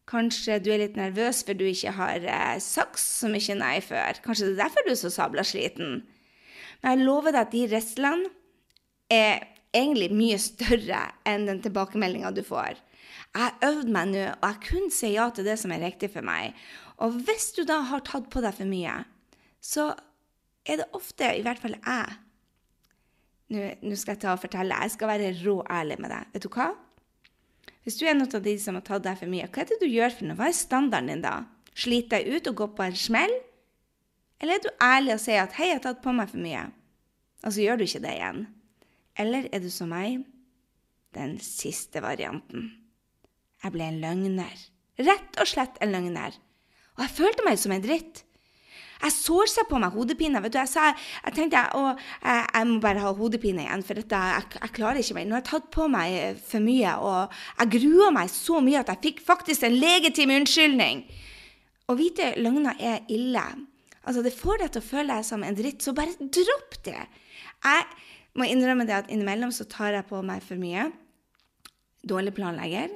Kanskje 0.08 0.56
du 0.64 0.70
er 0.72 0.80
litt 0.86 0.96
nervøs 0.96 1.42
for 1.44 1.58
du 1.60 1.66
ikke 1.68 1.92
har 1.98 2.24
eh, 2.24 2.60
sagt 2.64 3.00
så 3.02 3.28
mye 3.32 3.56
nei 3.60 3.76
før. 3.84 4.22
Kanskje 4.24 4.48
det 4.48 4.56
er 4.56 4.62
derfor 4.62 4.88
du 4.88 4.94
er 4.94 5.00
så 5.02 5.12
sabla 5.12 5.44
sliten. 5.44 6.00
Men 6.80 6.94
jeg 6.94 7.08
lover 7.10 7.36
deg 7.36 7.42
at 7.44 7.52
de 7.52 7.64
redslene 7.74 8.32
er 9.12 9.44
egentlig 9.76 10.08
mye 10.16 10.38
større 10.40 11.02
enn 11.28 11.48
den 11.50 11.60
tilbakemeldinga 11.66 12.32
du 12.36 12.44
får. 12.48 12.80
Jeg 13.36 13.44
har 13.44 13.68
øvd 13.68 13.92
meg 13.94 14.14
nå, 14.14 14.24
og 14.32 14.48
jeg 14.48 14.64
kun 14.70 14.88
sier 14.94 15.16
ja 15.18 15.28
til 15.36 15.48
det 15.48 15.58
som 15.60 15.74
er 15.76 15.84
riktig 15.84 16.10
for 16.14 16.26
meg. 16.26 16.56
Og 17.04 17.20
hvis 17.28 17.52
du 17.58 17.66
da 17.68 17.82
har 17.92 18.06
tatt 18.08 18.32
på 18.32 18.42
deg 18.44 18.56
for 18.56 18.70
mye, 18.70 18.96
så 19.60 19.92
er 20.68 20.82
det 20.82 20.88
ofte, 20.96 21.30
i 21.36 21.44
hvert 21.44 21.60
fall 21.62 21.76
jeg, 21.76 22.16
nå 23.54 23.96
skal 23.96 24.16
jeg 24.16 24.22
ta 24.24 24.34
og 24.34 24.42
fortelle. 24.44 24.76
Jeg 24.84 24.94
skal 24.96 25.12
være 25.14 25.34
rå 25.40 25.62
ærlig 25.72 25.98
med 26.04 26.12
deg. 26.12 26.32
Vet 26.34 26.48
du 26.48 26.50
hva? 26.52 26.72
Hvis 27.88 28.00
du 28.00 28.04
er 28.04 28.18
noen 28.18 28.34
av 28.36 28.44
de 28.44 28.56
som 28.60 28.76
har 28.76 28.84
tatt 28.84 29.06
deg 29.06 29.20
for 29.20 29.32
mye, 29.32 29.48
hva 29.48 29.64
er 29.64 29.70
det 29.70 29.78
du 29.80 29.88
gjør 29.88 30.12
for 30.12 30.28
noe? 30.28 30.36
Hva 30.40 30.50
er 30.50 30.58
standarden 30.58 31.14
din 31.14 31.24
da? 31.24 31.36
Sliter 31.78 32.18
deg 32.18 32.36
ut 32.36 32.50
og 32.52 32.58
går 32.60 32.74
på 32.76 32.84
en 32.84 32.98
smell? 33.00 33.36
Eller 34.44 34.58
er 34.58 34.66
du 34.66 34.84
ærlig 34.84 35.14
og 35.16 35.22
sier 35.24 35.46
at 35.46 35.56
'hei, 35.56 35.70
jeg 35.70 35.80
har 35.80 35.86
tatt 35.86 36.04
på 36.04 36.12
meg 36.14 36.30
for 36.30 36.38
mye', 36.38 36.72
og 37.44 37.54
så 37.54 37.64
gjør 37.64 37.78
du 37.78 37.84
ikke 37.86 38.04
det 38.04 38.14
igjen? 38.18 38.48
Eller 39.18 39.48
er 39.54 39.60
du 39.60 39.70
som 39.70 39.90
meg? 39.90 40.26
Den 41.16 41.40
siste 41.40 42.02
varianten. 42.04 42.68
Jeg 43.64 43.72
ble 43.72 43.88
en 43.88 44.02
løgner. 44.02 44.58
Rett 45.00 45.40
og 45.42 45.48
slett 45.48 45.80
en 45.82 45.92
løgner. 45.96 46.36
Og 46.98 47.06
jeg 47.06 47.16
følte 47.18 47.46
meg 47.46 47.58
som 47.58 47.72
en 47.72 47.82
dritt. 47.82 48.24
Jeg 49.04 49.14
sårsa 49.14 49.66
på 49.70 49.80
meg 49.82 49.94
hodepine. 49.94 50.42
vet 50.42 50.56
du, 50.56 50.58
Jeg, 50.58 50.72
sa, 50.72 50.90
jeg 51.26 51.36
tenkte 51.36 51.64
å, 51.78 51.94
jeg, 52.24 52.44
jeg, 52.54 52.68
må 52.70 52.80
bare 52.84 53.04
ha 53.04 53.14
hodepine 53.14 53.66
igjen, 53.66 53.86
for 53.86 54.00
dette, 54.00 54.22
jeg, 54.34 54.50
jeg, 54.58 54.74
klarer 54.74 55.02
ikke 55.02 55.18
mer. 55.20 55.28
Nå 55.28 55.38
har 55.38 55.44
jeg 55.44 55.50
tatt 55.52 55.70
på 55.76 55.88
meg 55.94 56.18
eh, 56.18 56.42
for 56.50 56.66
mye, 56.66 56.98
og 57.06 57.40
jeg 57.62 57.74
grua 57.78 58.12
meg 58.16 58.34
så 58.34 58.62
mye 58.64 58.82
at 58.82 58.92
jeg 58.94 59.04
fikk 59.06 59.24
faktisk 59.28 59.68
en 59.68 59.78
legitim 59.78 60.34
unnskyldning. 60.40 61.06
Å 61.88 61.96
vite 61.96 62.34
løgner 62.42 62.80
er 62.84 63.06
ille. 63.14 63.46
Altså, 64.04 64.24
Det 64.26 64.36
får 64.36 64.64
deg 64.64 64.74
til 64.74 64.84
å 64.84 64.90
føle 64.90 65.14
deg 65.14 65.28
som 65.28 65.44
en 65.44 65.58
dritt, 65.58 65.84
så 65.84 65.94
bare 65.96 66.16
dropp 66.18 66.80
det. 66.88 67.02
Jeg 67.64 67.86
må 68.38 68.48
innrømme 68.48 68.86
det 68.88 68.96
at 68.98 69.12
innimellom 69.12 69.54
så 69.54 69.68
tar 69.70 69.96
jeg 69.96 70.10
på 70.10 70.22
meg 70.26 70.44
for 70.46 70.60
mye. 70.62 70.90
Dårlig 72.08 72.34
planlegger. 72.38 72.94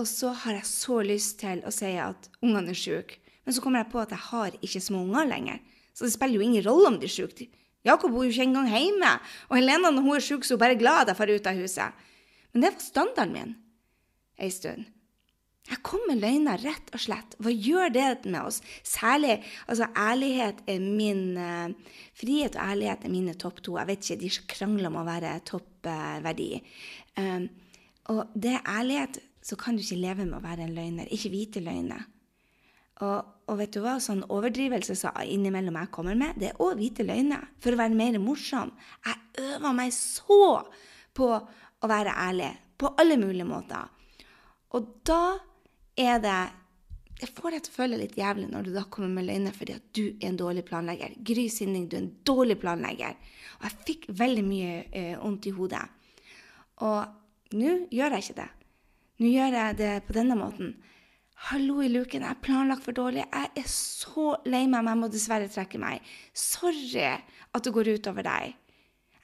Og 0.00 0.06
så 0.10 0.32
har 0.44 0.58
jeg 0.58 0.66
så 0.66 1.00
lyst 1.06 1.38
til 1.42 1.60
å 1.62 1.72
si 1.74 1.92
at 2.02 2.30
ungene 2.42 2.74
er 2.74 2.78
syke. 2.78 3.20
Men 3.44 3.56
så 3.56 3.62
kommer 3.64 3.82
jeg 3.82 3.92
på 3.92 4.00
at 4.02 4.14
jeg 4.14 4.24
har 4.30 4.56
ikke 4.60 4.82
små 4.82 5.04
unger 5.04 5.28
lenger. 5.28 5.60
Så 5.94 6.06
det 6.06 6.14
spiller 6.14 6.40
jo 6.40 6.46
ingen 6.46 6.64
rolle 6.66 6.90
om 6.90 6.98
de 7.00 7.06
er 7.08 7.12
sjuke. 7.12 7.48
Jakob 7.84 8.14
bor 8.14 8.24
jo 8.24 8.32
ikke 8.32 8.46
engang 8.48 8.70
hjemme. 8.72 9.12
Og 9.50 9.58
Helena 9.58 9.92
når 9.92 10.06
hun 10.06 10.16
er 10.16 10.24
syk, 10.24 10.46
så 10.46 10.54
er 10.54 10.58
hun 10.58 10.64
bare 10.64 10.80
glad 10.80 11.04
at 11.04 11.12
jeg 11.12 11.20
drar 11.20 11.34
ut 11.36 11.50
av 11.50 11.60
huset. 11.60 12.04
Men 12.52 12.64
det 12.64 12.72
var 12.72 12.84
standarden 12.84 13.34
min 13.34 13.54
ei 14.40 14.50
stund. 14.50 14.86
Jeg 15.64 15.80
kom 15.80 16.02
med 16.04 16.20
løgner, 16.20 16.60
rett 16.60 16.90
og 16.92 17.00
slett. 17.00 17.36
Hva 17.40 17.52
gjør 17.52 17.92
det 17.92 18.08
med 18.28 18.40
oss? 18.42 18.58
Særlig 18.84 19.38
altså 19.64 19.86
ærlighet 19.96 20.60
er 20.68 20.82
min 20.82 21.38
uh, 21.40 21.94
Frihet 22.14 22.58
og 22.58 22.74
ærlighet 22.74 23.06
er 23.06 23.12
mine 23.12 23.32
topp 23.40 23.62
to. 23.64 23.78
Jeg 23.80 23.88
vet 23.88 24.04
ikke, 24.04 24.18
de 24.20 24.32
krangler 24.52 24.90
om 24.90 24.98
å 25.00 25.06
være 25.06 25.38
toppverdi. 25.48 26.50
Uh, 27.16 27.22
um, 27.24 27.46
og 28.12 28.34
det 28.36 28.58
er 28.58 28.68
ærlighet, 28.68 29.22
så 29.40 29.56
kan 29.56 29.76
du 29.76 29.80
ikke 29.80 30.02
leve 30.02 30.26
med 30.28 30.36
å 30.36 30.44
være 30.44 30.66
en 30.66 30.76
løgner. 30.76 31.08
Ikke 31.16 31.32
vite 31.32 31.64
løgner. 31.64 32.04
Og, 33.02 33.30
og, 33.48 33.56
vet 33.58 33.74
du 33.74 33.80
hva, 33.82 33.96
sånn 33.98 34.22
overdrivelse 34.30 34.94
som 34.98 35.16
innimellom 35.26 35.78
jeg 35.80 35.90
kommer 35.94 36.18
med, 36.18 36.36
det 36.38 36.52
er 36.52 36.60
òg 36.62 36.78
hvite 36.78 37.06
løgner. 37.06 37.48
For 37.62 37.74
å 37.74 37.80
være 37.80 37.98
mer 37.98 38.20
morsom. 38.22 38.70
Jeg 39.06 39.48
øver 39.48 39.74
meg 39.74 39.94
så 39.96 40.44
på 41.14 41.30
å 41.34 41.90
være 41.90 42.14
ærlig. 42.28 42.52
På 42.78 42.92
alle 43.00 43.18
mulige 43.18 43.48
måter. 43.48 43.90
Og 44.74 45.00
da 45.06 45.38
er 45.96 46.20
det 46.22 46.42
Jeg 47.22 47.30
får 47.30 47.54
deg 47.54 47.62
til 47.62 47.70
å 47.70 47.76
føle 47.76 47.98
litt 48.00 48.16
jævlig 48.18 48.48
når 48.50 48.64
du 48.66 48.70
da 48.74 48.82
kommer 48.90 49.12
med 49.14 49.28
løgner 49.28 49.54
fordi 49.54 49.76
at 49.76 49.84
du 49.94 50.02
er 50.08 50.32
en 50.32 50.36
dårlig 50.36 50.64
planlegger. 50.66 51.12
Gry 51.22 51.44
Sinning, 51.48 51.84
du 51.86 51.94
er 51.94 52.02
en 52.02 52.16
dårlig 52.26 52.56
planlegger. 52.60 53.14
Og 53.60 53.68
jeg 53.68 53.84
fikk 53.86 54.08
veldig 54.18 54.42
mye 54.44 54.72
eh, 54.90 55.12
vondt 55.20 55.46
i 55.46 55.52
hodet. 55.54 55.84
Og 56.82 57.54
nå 57.54 57.76
gjør 57.94 58.16
jeg 58.16 58.26
ikke 58.26 58.36
det. 58.40 58.48
Nå 59.22 59.30
gjør 59.30 59.56
jeg 59.60 59.78
det 59.78 59.92
på 60.08 60.16
denne 60.18 60.36
måten. 60.42 60.74
Hallo 61.50 61.82
i 61.82 61.90
luken, 61.92 62.22
jeg 62.24 62.30
er 62.30 62.40
planlagt 62.40 62.86
for 62.86 62.96
dårlig. 62.96 63.24
Jeg 63.26 63.50
er 63.60 63.66
så 63.68 64.34
lei 64.48 64.64
meg, 64.64 64.80
men 64.80 64.92
jeg 64.94 65.00
må 65.02 65.08
dessverre 65.12 65.48
trekke 65.52 65.80
meg. 65.82 66.04
Sorry 66.32 67.04
at 67.04 67.64
det 67.66 67.72
går 67.74 67.90
utover 67.98 68.24
deg. 68.24 68.54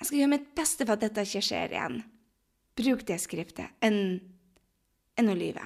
Jeg 0.01 0.09
skal 0.09 0.19
gjøre 0.19 0.33
mitt 0.35 0.49
beste 0.57 0.87
for 0.87 0.97
at 0.97 1.05
dette 1.05 1.25
ikke 1.25 1.45
skjer 1.45 1.77
igjen. 1.77 2.01
Bruk 2.81 3.05
det 3.09 3.19
skriftet 3.23 3.73
enn, 3.85 4.19
enn 5.17 5.33
å 5.33 5.37
lyve. 5.37 5.65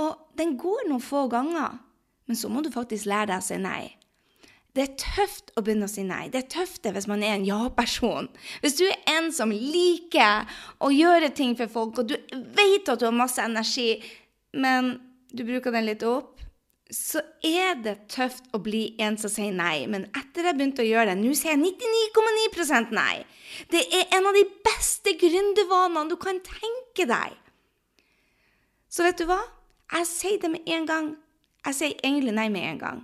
Og 0.00 0.36
den 0.38 0.56
går 0.60 0.86
noen 0.88 1.04
få 1.04 1.26
ganger, 1.32 1.76
men 2.28 2.38
så 2.38 2.48
må 2.48 2.64
du 2.64 2.70
faktisk 2.72 3.10
lære 3.10 3.32
deg 3.34 3.42
å 3.42 3.46
si 3.46 3.58
nei. 3.60 3.82
Det 4.72 4.86
er 4.86 4.92
tøft 4.96 5.52
å 5.52 5.60
begynne 5.60 5.84
å 5.84 5.92
si 5.92 6.00
nei. 6.08 6.30
Det 6.32 6.46
er 6.46 6.52
tøft 6.54 6.88
hvis 6.88 7.08
man 7.10 7.20
er 7.20 7.34
en 7.36 7.44
ja-person. 7.44 8.30
Hvis 8.64 8.78
du 8.78 8.86
er 8.86 8.96
en 9.18 9.28
som 9.36 9.52
liker 9.52 10.48
å 10.80 10.88
gjøre 10.88 11.28
ting 11.36 11.52
for 11.58 11.68
folk, 11.68 12.00
og 12.00 12.08
du 12.08 12.16
vet 12.56 12.88
at 12.88 13.02
du 13.02 13.04
har 13.04 13.12
masse 13.12 13.44
energi, 13.44 13.98
men 14.52 14.94
du 15.32 15.44
bruker 15.48 15.74
den 15.74 15.88
litt 15.88 16.04
opp, 16.06 16.40
så 16.92 17.22
er 17.40 17.78
det 17.80 17.94
tøft 18.12 18.50
å 18.52 18.60
bli 18.60 18.82
en 19.00 19.16
som 19.20 19.32
sier 19.32 19.54
nei. 19.56 19.86
Men 19.88 20.04
etter 20.12 20.44
jeg 20.44 20.58
begynte 20.58 20.84
å 20.84 20.88
gjøre 20.88 21.14
det, 21.14 21.22
nå 21.22 21.32
sier 21.36 21.54
jeg 21.54 21.62
99,9% 21.62 22.92
nei. 22.96 23.22
Det 23.72 23.80
er 23.96 24.12
en 24.18 24.28
av 24.28 24.36
de 24.36 24.44
beste 24.66 25.14
gründervanene 25.20 26.12
du 26.12 26.18
kan 26.20 26.42
tenke 26.44 27.08
deg. 27.08 27.38
Så 28.92 29.06
vet 29.06 29.16
du 29.20 29.24
hva? 29.30 29.40
Jeg 29.92 30.08
sier 30.08 30.38
det 30.42 30.52
med 30.52 30.68
en 30.68 30.86
gang. 30.88 31.10
Jeg 31.64 31.78
sier 31.78 31.96
egentlig 32.04 32.36
nei 32.36 32.48
med 32.52 32.68
en 32.74 32.82
gang. 32.82 33.02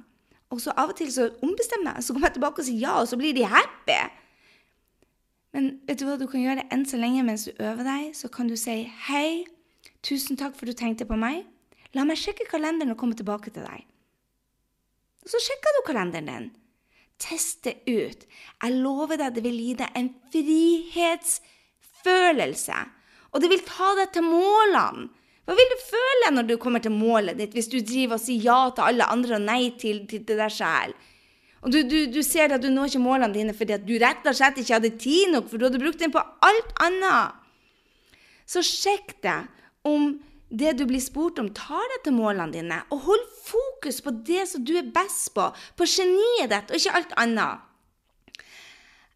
Og 0.52 0.60
så 0.60 0.72
av 0.76 0.92
og 0.92 0.96
til 1.00 1.10
så 1.12 1.30
ombestemmer 1.44 1.96
jeg, 1.96 2.04
så 2.04 2.14
kommer 2.14 2.28
jeg 2.28 2.38
tilbake 2.38 2.62
og 2.62 2.68
sier 2.68 2.82
ja, 2.82 2.94
og 3.00 3.08
så 3.08 3.16
blir 3.20 3.36
de 3.36 3.48
happy. 3.48 4.00
Men 5.56 5.70
vet 5.88 6.00
du 6.00 6.04
hva 6.08 6.16
du 6.20 6.26
kan 6.28 6.44
gjøre 6.44 6.68
enn 6.72 6.84
så 6.88 7.00
lenge 7.00 7.24
mens 7.24 7.48
du 7.48 7.56
øver 7.56 7.88
deg? 7.88 8.12
Så 8.16 8.28
kan 8.32 8.52
du 8.52 8.56
si 8.60 8.82
hei. 9.08 9.46
Tusen 10.06 10.38
takk 10.38 10.54
for 10.56 10.64
du 10.68 10.74
tenkte 10.76 11.04
på 11.08 11.16
meg. 11.18 11.36
La 11.96 12.02
meg 12.06 12.18
sjekke 12.20 12.44
kalenderen 12.48 12.92
og 12.94 13.00
komme 13.00 13.16
tilbake 13.18 13.50
til 13.52 13.62
deg. 13.64 13.80
Og 15.24 15.28
så 15.32 15.38
sjekker 15.44 15.70
du 15.74 15.80
kalenderen 15.86 16.28
din. 16.30 16.46
Test 17.18 17.56
det 17.66 17.74
ut. 17.88 18.20
Jeg 18.62 18.72
lover 18.78 19.16
deg 19.18 19.34
det 19.34 19.42
vil 19.44 19.58
gi 19.58 19.74
deg 19.80 19.90
en 19.98 20.10
frihetsfølelse. 20.32 22.78
Og 23.32 23.36
det 23.42 23.48
vil 23.52 23.66
ta 23.66 23.88
deg 23.98 24.08
til 24.14 24.24
målene. 24.28 25.04
Hva 25.48 25.54
vil 25.56 25.70
du 25.72 25.78
føle 25.80 26.28
når 26.34 26.44
du 26.44 26.60
kommer 26.60 26.80
til 26.84 26.92
målet 26.92 27.38
ditt, 27.38 27.54
hvis 27.56 27.72
du 27.72 27.78
driver 27.80 28.14
og 28.18 28.20
sier 28.20 28.42
ja 28.44 28.68
til 28.68 28.84
alle 28.84 29.04
andre 29.08 29.38
og 29.38 29.46
nei 29.46 29.72
til, 29.80 30.04
til 30.04 30.20
det 30.28 30.50
sjøl? 30.52 30.92
Og 31.64 31.72
du, 31.72 31.80
du, 31.88 32.04
du, 32.12 32.20
ser 32.22 32.52
at 32.54 32.62
du 32.62 32.68
når 32.70 32.86
ikke 32.90 33.02
målene 33.02 33.34
dine 33.34 33.54
fordi 33.56 33.72
at 33.78 33.86
du 33.88 33.94
rett 33.98 34.26
og 34.28 34.36
slett 34.36 34.58
ikke 34.60 34.76
hadde 34.76 35.00
tid 35.00 35.32
nok, 35.32 35.48
for 35.48 35.56
du 35.56 35.64
hadde 35.66 35.80
brukt 35.80 36.00
den 36.04 36.12
på 36.14 36.22
alt 36.44 36.70
annet. 36.84 37.28
Så 38.48 38.60
sjekk 38.64 39.08
det 39.24 39.40
om 39.88 40.10
det 40.48 40.74
du 40.78 40.84
blir 40.88 41.02
spurt 41.04 41.38
om, 41.40 41.50
tar 41.52 41.84
deg 41.92 42.04
til 42.06 42.16
målene 42.16 42.54
dine. 42.54 42.80
Og 42.94 43.04
hold 43.08 43.24
fokus 43.44 44.00
på 44.04 44.14
det 44.24 44.46
som 44.52 44.64
du 44.64 44.74
er 44.80 44.92
best 44.94 45.32
på, 45.36 45.48
på 45.76 45.88
geniet 45.88 46.52
ditt, 46.52 46.70
og 46.72 46.80
ikke 46.80 46.96
alt 47.00 47.16
annet. 47.20 47.64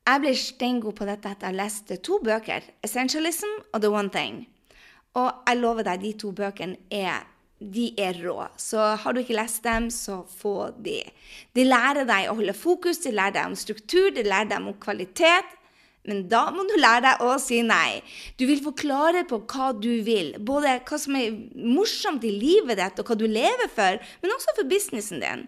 Jeg 0.02 0.22
ble 0.24 0.32
steingod 0.34 0.96
på 0.98 1.06
dette 1.06 1.30
etter 1.30 1.52
jeg 1.52 1.60
leste 1.60 1.96
to 2.02 2.18
bøker, 2.24 2.64
'Essentialism' 2.82 3.60
og 3.72 3.80
'The 3.80 3.90
One 3.90 4.10
Thing'. 4.10 4.46
Og 5.14 5.30
jeg 5.46 5.56
lover 5.60 5.82
deg, 5.86 6.00
de 6.02 6.12
to 6.18 6.32
bøkene 6.32 6.76
er 6.90 7.28
er 7.98 8.14
rå. 8.24 8.48
Så 8.56 8.78
har 8.78 9.12
du 9.12 9.20
ikke 9.20 9.36
lest 9.36 9.62
dem, 9.62 9.90
så 9.90 10.24
få 10.26 10.70
de. 10.82 11.02
De 11.54 11.64
lærer 11.64 12.04
deg 12.04 12.30
å 12.30 12.34
holde 12.34 12.54
fokus, 12.54 12.98
de 12.98 13.12
lærer 13.12 13.36
deg 13.36 13.46
om 13.46 13.54
struktur, 13.54 14.10
de 14.10 14.22
lærer 14.22 14.48
deg 14.50 14.58
om 14.58 14.74
kvalitet. 14.80 15.46
Men 16.08 16.24
da 16.30 16.48
må 16.50 16.64
du 16.66 16.74
lære 16.80 17.04
deg 17.04 17.22
å 17.22 17.36
si 17.38 17.60
nei. 17.62 18.02
Du 18.34 18.42
vil 18.48 18.62
forklare 18.64 19.22
på 19.30 19.38
hva 19.46 19.70
du 19.76 20.02
vil. 20.02 20.32
Både 20.42 20.80
hva 20.88 20.98
som 20.98 21.14
er 21.18 21.36
morsomt 21.54 22.24
i 22.26 22.32
livet 22.34 22.80
ditt, 22.80 22.98
og 22.98 23.06
hva 23.06 23.18
du 23.18 23.28
lever 23.30 23.70
for, 23.70 24.00
men 24.22 24.34
også 24.34 24.56
for 24.56 24.70
businessen 24.70 25.22
din. 25.22 25.46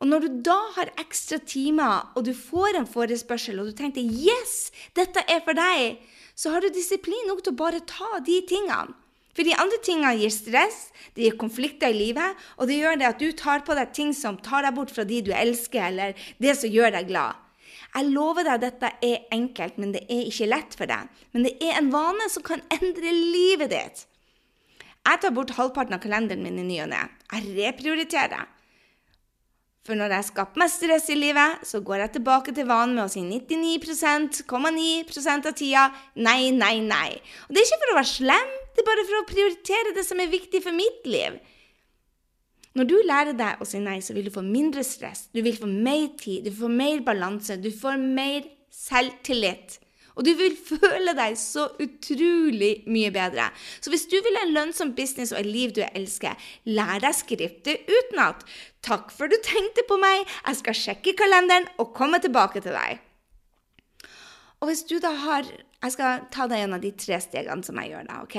Og 0.00 0.08
når 0.08 0.24
du 0.24 0.40
da 0.48 0.58
har 0.76 0.92
ekstra 1.00 1.40
timer, 1.44 2.08
og 2.16 2.24
du 2.28 2.32
får 2.36 2.76
en 2.76 2.88
forespørsel, 2.88 3.60
og 3.60 3.68
du 3.68 3.72
tenker 3.76 4.00
'yes, 4.00 4.72
dette 4.96 5.24
er 5.28 5.40
for 5.44 5.52
deg', 5.52 5.98
så 6.36 6.52
har 6.52 6.60
du 6.60 6.68
disiplin 6.68 7.28
nok 7.28 7.42
til 7.44 7.52
å 7.52 7.62
bare 7.64 7.80
ta 7.80 8.20
de 8.24 8.40
tingene. 8.48 8.96
For 9.36 9.44
de 9.46 9.54
andre 9.54 9.78
tingene 9.84 10.16
gir 10.18 10.32
stress, 10.34 10.90
det 11.14 11.24
gir 11.24 11.36
konflikter 11.38 11.92
i 11.92 11.96
livet, 11.96 12.36
og 12.58 12.66
det 12.68 12.80
gjør 12.80 12.98
det 12.98 13.06
at 13.06 13.20
du 13.20 13.32
tar 13.32 13.60
på 13.60 13.76
deg 13.78 13.92
ting 13.92 14.12
som 14.16 14.36
tar 14.36 14.62
deg 14.62 14.74
bort 14.74 14.90
fra 14.90 15.04
de 15.04 15.20
du 15.22 15.32
elsker, 15.32 15.86
eller 15.86 16.14
det 16.40 16.56
som 16.56 16.72
gjør 16.72 16.96
deg 16.96 17.06
glad. 17.12 17.36
Jeg 17.90 18.12
lover 18.14 18.46
deg 18.46 18.62
dette 18.62 18.92
er 19.02 19.26
enkelt, 19.34 19.80
men 19.82 19.94
det 19.96 20.04
er 20.06 20.28
ikke 20.28 20.50
lett 20.50 20.76
for 20.78 20.90
deg. 20.90 21.10
Men 21.34 21.46
det 21.46 21.56
er 21.64 21.78
en 21.78 21.90
vane 21.92 22.28
som 22.30 22.44
kan 22.46 22.62
endre 22.76 23.14
livet 23.16 23.72
ditt. 23.72 24.06
Jeg 25.00 25.20
tar 25.22 25.34
bort 25.34 25.56
halvparten 25.56 25.96
av 25.96 26.02
kalenderen 26.02 26.44
min 26.44 26.60
i 26.60 26.66
ny 26.66 26.80
og 26.84 26.90
ne. 26.92 27.00
Jeg 27.32 27.54
reprioriterer. 27.56 28.48
For 29.86 29.96
når 29.96 30.12
jeg 30.12 30.26
skaper 30.28 30.60
meg 30.60 30.70
stress 30.70 31.06
i 31.10 31.16
livet, 31.16 31.62
så 31.66 31.80
går 31.82 32.04
jeg 32.04 32.12
tilbake 32.18 32.52
til 32.54 32.68
vanen 32.68 32.98
med 32.98 33.06
å 33.06 33.10
si 33.10 33.22
99,9 33.24 35.38
av 35.40 35.54
tida 35.56 35.86
nei, 36.20 36.50
nei, 36.52 36.76
nei. 36.84 37.16
Og 37.48 37.56
det 37.56 37.62
er 37.62 37.70
ikke 37.70 37.80
for 37.80 37.94
å 37.94 37.96
være 37.96 38.12
slem, 38.12 38.52
det 38.76 38.84
er 38.84 38.90
bare 38.90 39.06
for 39.08 39.22
å 39.22 39.28
prioritere 39.30 39.94
det 39.96 40.04
som 40.06 40.20
er 40.20 40.30
viktig 40.30 40.60
for 40.66 40.76
mitt 40.76 41.08
liv. 41.08 41.40
Når 42.78 42.86
du 42.86 42.96
lærer 43.02 43.34
deg 43.34 43.58
å 43.58 43.66
si 43.66 43.80
nei, 43.82 43.98
så 43.98 44.14
vil 44.14 44.28
du 44.28 44.34
få 44.34 44.44
mindre 44.46 44.84
stress, 44.86 45.26
du 45.34 45.42
vil 45.42 45.58
få 45.58 45.66
mer 45.70 46.12
tid, 46.20 46.46
du 46.46 46.54
får 46.54 46.70
mer 46.70 47.00
balanse, 47.06 47.58
du 47.58 47.70
får 47.74 47.98
mer 47.98 48.46
selvtillit. 48.70 49.80
Og 50.14 50.26
du 50.26 50.30
vil 50.38 50.54
føle 50.70 51.14
deg 51.18 51.34
så 51.40 51.66
utrolig 51.82 52.72
mye 52.90 53.10
bedre. 53.14 53.48
Så 53.82 53.90
hvis 53.92 54.06
du 54.10 54.18
vil 54.22 54.38
ha 54.38 54.46
en 54.46 54.54
lønnsom 54.54 54.94
business 54.98 55.34
og 55.34 55.42
et 55.42 55.50
liv 55.50 55.74
du 55.74 55.82
elsker, 55.88 56.38
lær 56.70 57.02
deg 57.02 57.16
skriftet 57.16 57.90
utenat. 57.90 58.46
Takk 58.86 59.10
for 59.14 59.30
du 59.30 59.38
tenkte 59.42 59.86
på 59.88 59.98
meg, 60.00 60.26
jeg 60.46 60.62
skal 60.62 60.80
sjekke 60.84 61.16
kalenderen 61.18 61.68
og 61.82 61.94
komme 61.96 62.22
tilbake 62.22 62.62
til 62.62 62.76
deg. 62.76 63.02
Og 64.60 64.68
hvis 64.68 64.84
du 64.84 64.98
da 65.00 65.14
har 65.16 65.48
Jeg 65.80 65.94
skal 65.94 66.26
ta 66.28 66.44
deg 66.44 66.58
gjennom 66.60 66.80
de 66.82 66.90
tre 66.92 67.16
stegene 67.24 67.64
som 67.64 67.78
jeg 67.80 67.94
gjør 67.94 68.02
da, 68.04 68.18
OK? 68.20 68.34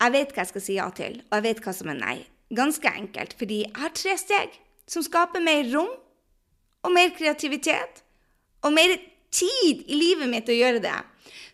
Jeg 0.00 0.12
vet 0.14 0.30
hva 0.32 0.40
jeg 0.40 0.48
skal 0.48 0.62
si 0.64 0.76
ja 0.78 0.86
til, 0.96 1.18
og 1.26 1.34
jeg 1.36 1.44
vet 1.44 1.60
hva 1.60 1.74
som 1.76 1.90
er 1.92 1.98
nei. 1.98 2.14
Ganske 2.54 2.90
enkelt, 2.90 3.34
fordi 3.38 3.64
jeg 3.64 3.74
har 3.80 3.92
tre 3.96 4.14
steg 4.20 4.54
som 4.90 5.02
skaper 5.02 5.42
mer 5.42 5.66
rom 5.72 5.90
og 6.84 6.92
mer 6.92 7.12
kreativitet 7.16 8.02
og 8.64 8.74
mer 8.76 8.94
tid 9.34 9.84
i 9.88 9.98
livet 9.98 10.30
mitt 10.30 10.48
å 10.48 10.56
gjøre 10.56 10.82
det. 10.84 10.96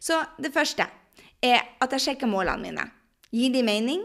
Så 0.02 0.18
det 0.40 0.52
første 0.54 0.86
er 1.40 1.62
at 1.80 1.94
jeg 1.96 2.04
sjekker 2.06 2.30
målene 2.30 2.66
mine. 2.66 2.86
Gir 3.32 3.52
de 3.54 3.62
mening? 3.64 4.02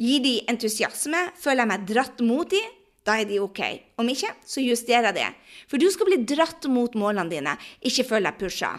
Gir 0.00 0.22
de 0.24 0.34
entusiasme? 0.50 1.20
Føler 1.38 1.62
jeg 1.62 1.70
meg 1.70 1.86
dratt 1.88 2.24
mot 2.26 2.50
de? 2.50 2.60
Da 3.04 3.18
er 3.20 3.28
de 3.28 3.38
OK. 3.44 3.60
Om 4.00 4.08
ikke, 4.10 4.32
så 4.48 4.64
justerer 4.64 5.10
jeg 5.10 5.18
det. 5.20 5.28
For 5.68 5.80
du 5.80 5.86
skal 5.92 6.08
bli 6.08 6.22
dratt 6.26 6.66
mot 6.72 6.96
målene 6.98 7.30
dine, 7.30 7.54
ikke 7.84 8.06
føle 8.08 8.32
deg 8.32 8.40
pusha. 8.40 8.72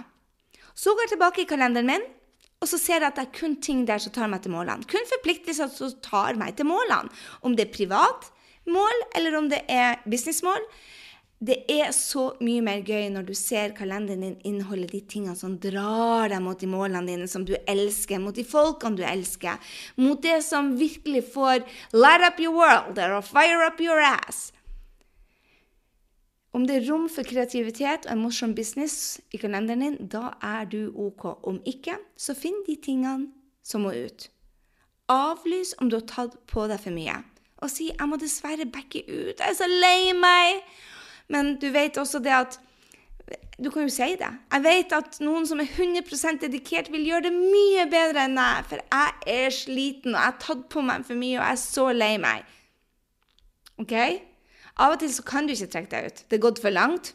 Så 0.76 0.92
går 0.92 1.06
jeg 1.06 1.14
tilbake 1.14 1.44
i 1.44 1.50
kalenderen 1.50 1.88
min, 1.88 2.08
og 2.66 2.72
så 2.72 2.80
ser 2.82 3.04
jeg 3.04 3.12
at 3.12 3.20
det 3.20 3.28
er 3.28 3.38
kun 3.38 3.60
ting 3.62 3.84
der 3.86 4.02
som 4.02 4.14
tar 4.16 4.32
meg 4.32 4.42
til 4.42 4.56
målene. 4.56 4.88
Kun 4.90 5.06
forpliktelser 5.12 5.70
som 5.70 5.94
tar 6.02 6.34
meg 6.42 6.58
til 6.58 6.66
målene. 6.66 7.14
Om 7.46 7.54
det 7.54 7.68
er 7.68 7.76
privat 7.76 8.32
mål, 8.66 9.04
eller 9.14 9.38
om 9.38 9.50
det 9.52 9.62
er 9.70 10.00
businessmål. 10.10 10.66
Det 11.46 11.60
er 11.70 11.92
så 11.94 12.30
mye 12.42 12.64
mer 12.66 12.82
gøy 12.88 13.12
når 13.14 13.28
du 13.28 13.34
ser 13.38 13.76
kalenderen 13.78 14.24
din 14.24 14.38
inneholde 14.48 14.88
de 14.90 15.04
tingene 15.06 15.36
som 15.38 15.60
drar 15.62 16.32
deg 16.32 16.42
mot 16.42 16.58
de 16.58 16.70
målene 16.72 17.06
dine 17.06 17.30
som 17.30 17.46
du 17.46 17.54
elsker, 17.70 18.24
mot 18.24 18.34
de 18.34 18.48
folkene 18.48 18.98
du 18.98 19.04
elsker, 19.06 19.60
mot 20.02 20.18
det 20.24 20.40
som 20.48 20.74
virkelig 20.80 21.26
får 21.36 21.68
light 21.94 22.26
up 22.26 22.42
your 22.42 22.56
world 22.56 22.98
or 22.98 23.22
fire 23.22 23.62
up 23.68 23.84
your 23.84 24.02
ass. 24.02 24.55
Om 26.56 26.64
det 26.68 26.76
er 26.78 26.86
rom 26.88 27.10
for 27.12 27.28
kreativitet 27.28 28.06
og 28.08 28.14
en 28.14 28.22
morsom 28.24 28.54
business 28.56 29.20
i 29.36 29.40
kalenderen 29.42 29.82
din, 29.84 29.98
da 30.08 30.30
er 30.40 30.64
du 30.72 30.88
OK. 30.96 31.26
Om 31.44 31.60
ikke, 31.68 31.98
så 32.16 32.36
finn 32.38 32.62
de 32.68 32.78
tingene 32.80 33.28
som 33.66 33.84
må 33.84 33.92
ut. 33.92 34.30
Avlys 35.12 35.74
om 35.82 35.90
du 35.92 35.98
har 36.00 36.06
tatt 36.08 36.38
på 36.48 36.64
deg 36.72 36.80
for 36.80 36.96
mye. 36.96 37.18
Og 37.60 37.70
si 37.70 37.92
'jeg 37.92 38.08
må 38.08 38.16
dessverre 38.16 38.66
backe 38.66 39.04
ut', 39.04 39.40
'jeg 39.40 39.50
er 39.50 39.54
så 39.54 39.68
lei 39.68 40.14
meg'. 40.14 40.64
Men 41.28 41.56
du 41.60 41.72
vet 41.72 41.98
også 41.98 42.20
det 42.20 42.32
at 42.32 42.60
Du 43.64 43.72
kan 43.72 43.82
jo 43.82 43.90
si 43.90 44.16
det. 44.16 44.32
Jeg 44.52 44.64
vet 44.64 44.92
at 44.92 45.20
noen 45.20 45.48
som 45.48 45.60
er 45.60 45.66
100% 45.66 46.42
dedikert, 46.42 46.92
vil 46.92 47.06
gjøre 47.06 47.22
det 47.22 47.34
mye 47.34 47.86
bedre 47.90 48.26
enn 48.26 48.34
meg, 48.34 48.66
for 48.66 48.76
jeg 48.76 49.14
er 49.28 49.50
sliten, 49.50 50.16
og 50.16 50.22
jeg 50.22 50.32
har 50.32 50.38
tatt 50.40 50.70
på 50.70 50.82
meg 50.82 51.06
for 51.06 51.16
mye, 51.16 51.40
og 51.40 51.46
jeg 51.46 51.52
er 51.52 51.56
så 51.56 51.92
lei 51.94 52.18
meg. 52.18 52.44
OK? 53.80 53.94
Av 54.82 54.96
og 54.96 55.00
til 55.02 55.14
så 55.14 55.24
kan 55.28 55.48
du 55.48 55.54
ikke 55.56 55.72
trekke 55.72 55.92
deg 55.94 56.10
ut. 56.10 56.26
Det 56.28 56.38
er 56.38 56.44
gått 56.44 56.64
for 56.64 56.76
langt. 56.76 57.14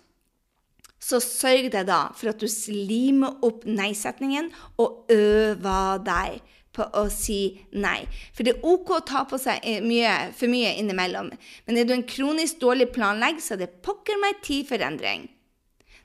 Så 1.00 1.20
sørg 1.24 1.70
deg 1.72 1.88
da 1.88 2.06
for 2.16 2.32
at 2.32 2.40
du 2.40 2.48
slimer 2.48 3.40
opp 3.46 3.64
nei-setningen 3.68 4.50
og 4.80 5.10
øver 5.12 6.02
deg 6.04 6.40
på 6.76 6.86
å 6.96 7.06
si 7.12 7.40
nei. 7.72 8.04
For 8.36 8.46
det 8.46 8.54
er 8.54 8.66
OK 8.68 8.92
å 8.94 9.02
ta 9.06 9.24
på 9.28 9.38
seg 9.40 9.64
mye, 9.84 10.30
for 10.36 10.52
mye 10.52 10.76
innimellom, 10.80 11.32
men 11.66 11.78
er 11.78 11.88
du 11.88 11.94
en 11.96 12.06
kronisk 12.06 12.60
dårlig 12.62 12.90
planlegg, 12.94 13.40
så 13.42 13.56
er 13.56 13.64
det 13.64 13.72
pokker 13.84 14.20
meg 14.22 14.42
tid 14.46 14.68
for 14.68 14.84
endring. 14.86 15.26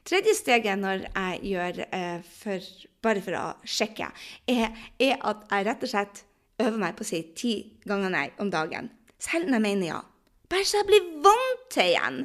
Tredje 0.06 0.36
steget 0.38 0.78
når 0.82 1.08
jeg 1.08 1.40
gjør 1.52 1.84
eh, 1.86 2.26
for, 2.42 2.66
bare 3.06 3.22
for 3.26 3.38
å 3.40 3.46
sjekke, 3.66 4.12
er, 4.50 4.68
er, 5.02 5.16
at 5.18 5.48
jeg 5.50 5.66
rett 5.70 5.86
og 5.86 5.92
slett 5.92 6.26
øver 6.62 6.82
meg 6.82 6.98
på 6.98 7.06
å 7.06 7.10
si 7.10 7.24
ti 7.38 7.56
ganger 7.90 8.14
nei 8.14 8.28
om 8.42 8.52
dagen. 8.54 8.92
Selv 9.22 9.50
når 9.50 9.60
jeg 9.60 9.66
mener 9.66 9.90
ja. 9.90 10.04
Bare 10.50 10.68
så 10.68 10.82
jeg 10.82 10.90
blir 10.90 11.08
vant 11.26 11.66
til 11.74 11.94
igjen. 11.94 12.20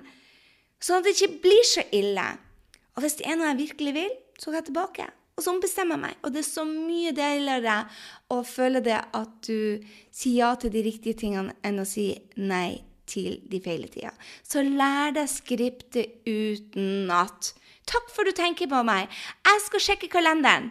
Sånn 0.80 1.00
at 1.00 1.08
det 1.08 1.16
ikke 1.16 1.40
blir 1.44 1.64
så 1.68 1.84
ille. 1.96 2.26
Og 2.96 3.04
hvis 3.04 3.18
det 3.20 3.28
er 3.28 3.38
noe 3.38 3.50
jeg 3.52 3.62
virkelig 3.64 3.96
vil, 3.96 4.12
så 4.40 4.50
går 4.50 4.60
jeg 4.60 4.68
tilbake. 4.70 5.08
Og 5.36 5.44
så 5.44 5.54
ombestemmer 5.54 5.96
jeg 5.96 6.04
meg. 6.04 6.16
Og 6.24 6.34
det 6.34 6.42
er 6.42 6.48
så 6.50 6.66
mye 6.68 7.12
deiligere 7.16 7.76
å 8.32 8.42
føle 8.44 8.82
det 8.84 8.98
at 9.16 9.34
du 9.46 9.80
sier 10.12 10.36
ja 10.42 10.50
til 10.60 10.72
de 10.74 10.84
riktige 10.84 11.16
tingene, 11.22 11.54
enn 11.64 11.80
å 11.80 11.88
si 11.88 12.10
nei 12.36 12.82
til 13.10 13.40
de 13.50 13.60
feile 13.64 13.88
tida. 13.90 14.12
Så 14.44 14.62
lær 14.64 15.14
deg 15.16 15.30
skriptet 15.32 16.20
utenat. 16.28 17.54
Takk 17.88 18.12
for 18.14 18.28
du 18.28 18.36
tenker 18.36 18.68
på 18.70 18.82
meg. 18.86 19.08
Jeg 19.48 19.64
skal 19.66 19.86
sjekke 19.86 20.10
kalenderen. 20.12 20.70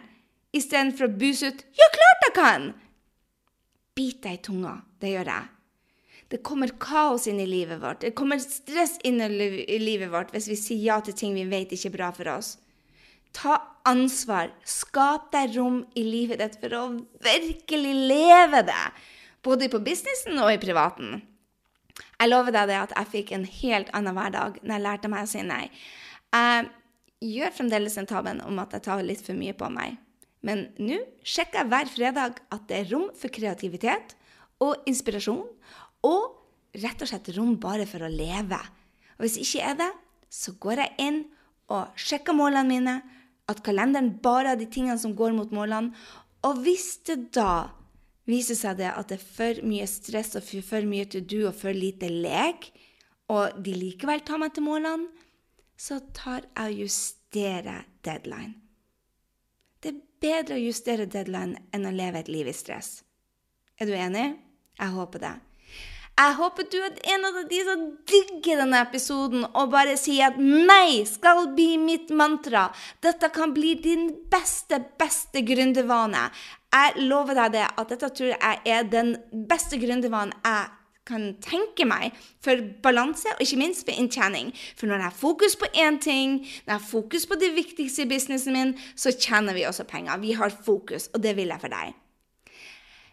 Istedenfor 0.56 1.06
å 1.06 1.16
buse 1.18 1.50
ut 1.50 1.64
'Ja, 1.78 1.86
klart 1.94 2.24
jeg 2.26 2.34
kan!' 2.34 2.74
Bit 3.94 4.22
deg 4.22 4.32
i 4.38 4.42
tunga. 4.42 4.82
Det 5.00 5.10
gjør 5.10 5.26
jeg. 5.26 5.48
Det 6.30 6.44
kommer 6.46 6.70
kaos 6.78 7.26
inn 7.26 7.40
i 7.42 7.46
livet 7.48 7.80
vårt. 7.82 8.04
Det 8.04 8.14
kommer 8.14 8.38
stress 8.38 8.98
inn 9.06 9.18
i 9.20 9.78
livet 9.82 10.12
vårt 10.12 10.30
hvis 10.34 10.46
vi 10.52 10.58
sier 10.58 10.84
ja 10.84 10.98
til 11.02 11.16
ting 11.18 11.34
vi 11.34 11.48
vet 11.50 11.72
ikke 11.74 11.90
er 11.90 11.96
bra 11.96 12.10
for 12.14 12.30
oss. 12.30 12.52
Ta 13.34 13.56
ansvar. 13.88 14.52
Skap 14.66 15.30
deg 15.34 15.56
rom 15.56 15.82
i 15.98 16.04
livet 16.06 16.38
ditt 16.38 16.58
for 16.62 16.76
å 16.78 16.84
virkelig 17.24 17.94
leve 18.12 18.62
det. 18.68 18.84
Både 19.42 19.70
på 19.72 19.80
businessen 19.82 20.38
og 20.38 20.52
i 20.54 20.60
privaten. 20.62 21.18
Jeg 22.20 22.30
lover 22.30 22.54
deg 22.54 22.70
det 22.70 22.78
at 22.78 22.94
jeg 22.94 23.10
fikk 23.16 23.32
en 23.34 23.48
helt 23.48 23.90
annen 23.96 24.14
hverdag 24.14 24.60
når 24.62 24.74
jeg 24.76 24.86
lærte 24.86 25.10
meg 25.10 25.26
å 25.26 25.32
si 25.32 25.42
nei. 25.46 25.64
Jeg 26.30 26.70
gjør 27.26 27.58
fremdeles 27.58 27.98
en 27.98 28.08
tabben 28.08 28.44
om 28.46 28.62
at 28.62 28.76
jeg 28.76 28.86
tar 28.86 29.02
litt 29.02 29.24
for 29.24 29.34
mye 29.34 29.56
på 29.56 29.72
meg. 29.72 29.98
Men 30.46 30.68
nå 30.78 31.02
sjekker 31.26 31.64
jeg 31.64 31.72
hver 31.72 31.90
fredag 31.90 32.40
at 32.54 32.70
det 32.70 32.84
er 32.84 32.90
rom 32.94 33.10
for 33.18 33.32
kreativitet 33.34 34.14
og 34.60 34.88
inspirasjon 34.88 35.46
og 36.06 36.80
rett 36.80 37.02
og 37.02 37.10
slett 37.10 37.32
rom 37.36 37.56
bare 37.60 37.86
for 37.88 38.04
å 38.04 38.12
leve. 38.12 38.58
Og 39.18 39.26
hvis 39.26 39.40
ikke 39.42 39.64
er 39.72 39.78
det, 39.80 39.90
så 40.30 40.54
går 40.62 40.84
jeg 40.84 41.08
inn 41.08 41.20
og 41.70 41.98
sjekker 41.98 42.36
målene 42.36 42.68
mine, 42.68 42.96
at 43.50 43.62
kalenderen 43.66 44.12
bare 44.22 44.52
har 44.52 44.58
de 44.58 44.68
tingene 44.70 44.98
som 45.00 45.14
går 45.18 45.34
mot 45.34 45.50
målene. 45.54 45.90
Og 46.46 46.62
hvis 46.64 47.00
det 47.06 47.32
da 47.34 47.70
viser 48.30 48.58
seg 48.58 48.78
det 48.78 48.92
at 48.92 49.10
det 49.10 49.18
er 49.18 49.26
for 49.26 49.62
mye 49.66 49.86
stress 49.90 50.36
og 50.38 50.46
for 50.46 50.86
mye 50.86 51.08
to 51.10 51.20
do 51.20 51.46
og 51.48 51.56
for 51.58 51.74
lite 51.74 52.10
lek, 52.10 52.70
og 53.30 53.58
de 53.62 53.74
likevel 53.74 54.22
tar 54.26 54.40
meg 54.42 54.54
til 54.54 54.66
målene, 54.66 55.10
så 55.80 56.00
tar 56.14 56.44
jeg 56.44 56.74
og 56.74 56.82
justerer 56.84 57.86
deadline. 58.04 58.54
Det 59.80 59.94
er 59.94 60.02
bedre 60.20 60.58
å 60.58 60.64
justere 60.64 61.08
deadline 61.08 61.56
enn 61.72 61.88
å 61.88 61.94
leve 61.94 62.20
et 62.20 62.28
liv 62.28 62.50
i 62.50 62.54
stress. 62.56 63.00
Er 63.80 63.88
du 63.88 63.94
enig? 63.96 64.34
Jeg 64.80 64.94
håper 64.96 65.22
det. 65.22 65.36
Jeg 66.20 66.34
håper 66.36 66.66
du 66.68 66.76
er 66.84 66.96
en 67.14 67.22
av 67.24 67.36
de 67.48 67.58
som 67.64 67.84
digger 68.10 68.58
denne 68.60 68.80
episoden 68.84 69.46
og 69.46 69.70
bare 69.72 69.94
sier 69.96 70.28
at 70.28 70.40
nei 70.40 71.00
skal 71.08 71.46
bli 71.56 71.78
mitt 71.80 72.10
mantra. 72.12 72.66
Dette 73.00 73.30
kan 73.32 73.54
bli 73.56 73.76
din 73.80 74.10
beste, 74.32 74.82
beste 75.00 75.40
gründervane. 75.48 76.26
Jeg 76.74 77.06
lover 77.08 77.38
deg 77.38 77.54
det, 77.56 77.64
at 77.72 77.94
dette 77.94 78.12
tror 78.18 78.34
jeg 78.34 78.60
er 78.68 78.84
den 78.92 79.14
beste 79.48 79.80
gründervanen 79.80 80.36
jeg 80.44 80.68
kan 81.08 81.24
tenke 81.42 81.86
meg 81.88 82.12
for 82.44 82.60
balanse, 82.84 83.32
og 83.32 83.40
ikke 83.42 83.58
minst 83.58 83.88
for 83.88 83.96
inntjening. 83.96 84.52
For 84.76 84.86
når 84.86 85.00
jeg 85.00 85.08
har 85.08 85.16
fokus 85.22 85.56
på 85.58 85.70
én 85.72 85.98
ting, 86.04 86.36
når 86.66 86.74
jeg 86.74 86.76
har 86.76 86.86
fokus 86.90 87.26
på 87.26 87.40
det 87.40 87.54
viktigste 87.56 88.04
i 88.04 88.12
businessen 88.12 88.54
min, 88.54 88.76
så 88.94 89.16
tjener 89.16 89.56
vi 89.56 89.66
også 89.66 89.88
penger. 89.88 90.20
Vi 90.22 90.36
har 90.38 90.54
fokus, 90.68 91.08
og 91.14 91.24
det 91.24 91.34
vil 91.40 91.50
jeg 91.50 91.64
for 91.64 91.72
deg. 91.72 91.96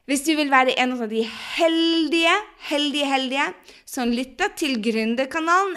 Hvis 0.08 0.22
du 0.24 0.38
vil 0.39 0.48
være 0.48 0.78
en 0.80 0.93
av 0.96 1.10
de 1.12 1.26
heldige, 1.28 2.32
heldige, 2.70 3.08
heldige 3.12 3.48
som 3.84 4.13
lytter 4.15 4.54
til 4.56 4.78
Gründerkanalen, 4.80 5.76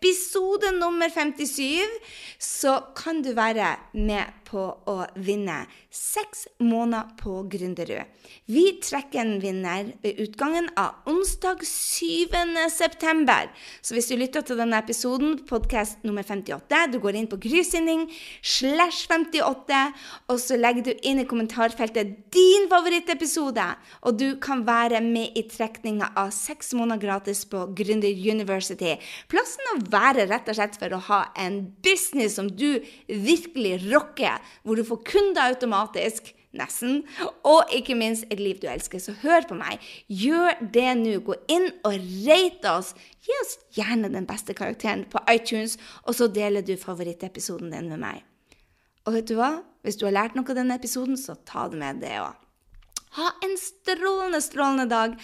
episode 0.00 0.72
nummer 0.78 1.10
57, 1.12 1.84
så 2.38 2.78
kan 2.96 3.20
du 3.22 3.34
være 3.36 3.74
med 3.92 4.32
på 4.48 4.62
å 4.88 4.96
vinne 5.20 5.66
seks 5.92 6.46
måneder 6.62 7.12
på 7.20 7.42
Gründerud. 7.50 8.08
Vi 8.50 8.64
trekker 8.82 9.20
en 9.20 9.40
vinner 9.42 9.90
ved 10.02 10.20
utgangen 10.22 10.70
av 10.78 11.04
onsdag 11.10 11.62
7. 11.66 12.32
september. 12.72 13.50
Så 13.82 13.94
hvis 13.94 14.08
du 14.10 14.16
lytter 14.18 14.44
til 14.46 14.58
denne 14.58 14.78
episoden, 14.80 15.36
podkast 15.46 16.02
nummer 16.06 16.24
58, 16.26 16.86
du 16.94 16.98
går 17.02 17.18
inn 17.20 17.28
på 17.30 17.38
Grysynding 17.42 18.06
slash 18.40 19.04
58, 19.10 19.82
og 20.30 20.40
så 20.42 20.58
legger 20.58 20.88
du 20.88 20.92
inn 21.06 21.22
i 21.22 21.28
kommentarfeltet 21.28 22.16
din 22.34 22.70
favorittepisode, 22.72 23.68
og 24.06 24.18
du 24.18 24.28
kan 24.42 24.64
være 24.66 25.02
med 25.04 25.36
i 25.38 25.44
trekninga 25.50 26.12
av 26.18 26.32
seks 26.34 26.72
måneder 26.78 27.04
gratis 27.04 27.44
på 27.50 27.68
Gründer 27.76 28.10
University. 28.10 28.96
Plassen 29.30 29.74
å 29.74 29.78
være 29.92 30.26
rett 30.30 30.50
og 30.50 30.58
slett 30.58 30.76
for 30.80 30.96
å 30.96 31.04
ha 31.10 31.20
en 31.40 31.62
business 31.84 32.36
som 32.38 32.50
du 32.50 32.82
virkelig 33.08 33.78
rocker 33.88 34.38
hvor 34.62 34.78
du 34.78 34.84
får 34.86 35.02
kunder 35.08 35.50
automatisk, 35.50 36.32
nesten, 36.56 37.04
og 37.46 37.70
ikke 37.74 37.94
minst 37.98 38.26
et 38.30 38.40
liv 38.42 38.58
du 38.62 38.66
elsker. 38.70 38.98
Så 39.02 39.14
hør 39.22 39.46
på 39.46 39.58
meg. 39.58 39.82
Gjør 40.10 40.58
det 40.74 40.88
nå. 40.98 41.14
Gå 41.26 41.36
inn 41.52 41.68
og 41.86 41.94
rate 42.26 42.74
oss. 42.74 42.92
Gi 43.22 43.36
oss 43.44 43.56
gjerne 43.76 44.10
den 44.12 44.26
beste 44.28 44.56
karakteren 44.58 45.06
på 45.10 45.22
iTunes, 45.30 45.78
og 46.06 46.18
så 46.18 46.30
deler 46.32 46.66
du 46.66 46.74
favorittepisoden 46.80 47.70
din 47.74 47.90
med 47.92 48.02
meg. 48.02 48.24
Og 49.06 49.16
vet 49.16 49.30
du 49.30 49.36
hva? 49.38 49.60
Hvis 49.86 49.96
du 49.96 50.06
har 50.08 50.16
lært 50.16 50.36
noe 50.36 50.48
av 50.50 50.58
denne 50.58 50.76
episoden, 50.76 51.16
så 51.16 51.38
ta 51.48 51.68
det 51.70 51.78
med, 51.80 52.02
det 52.02 52.18
òg. 52.20 52.49
Ha 53.12 53.30
en 53.42 53.56
strålende, 53.58 54.38
strålende 54.42 54.84
dag. 54.86 55.14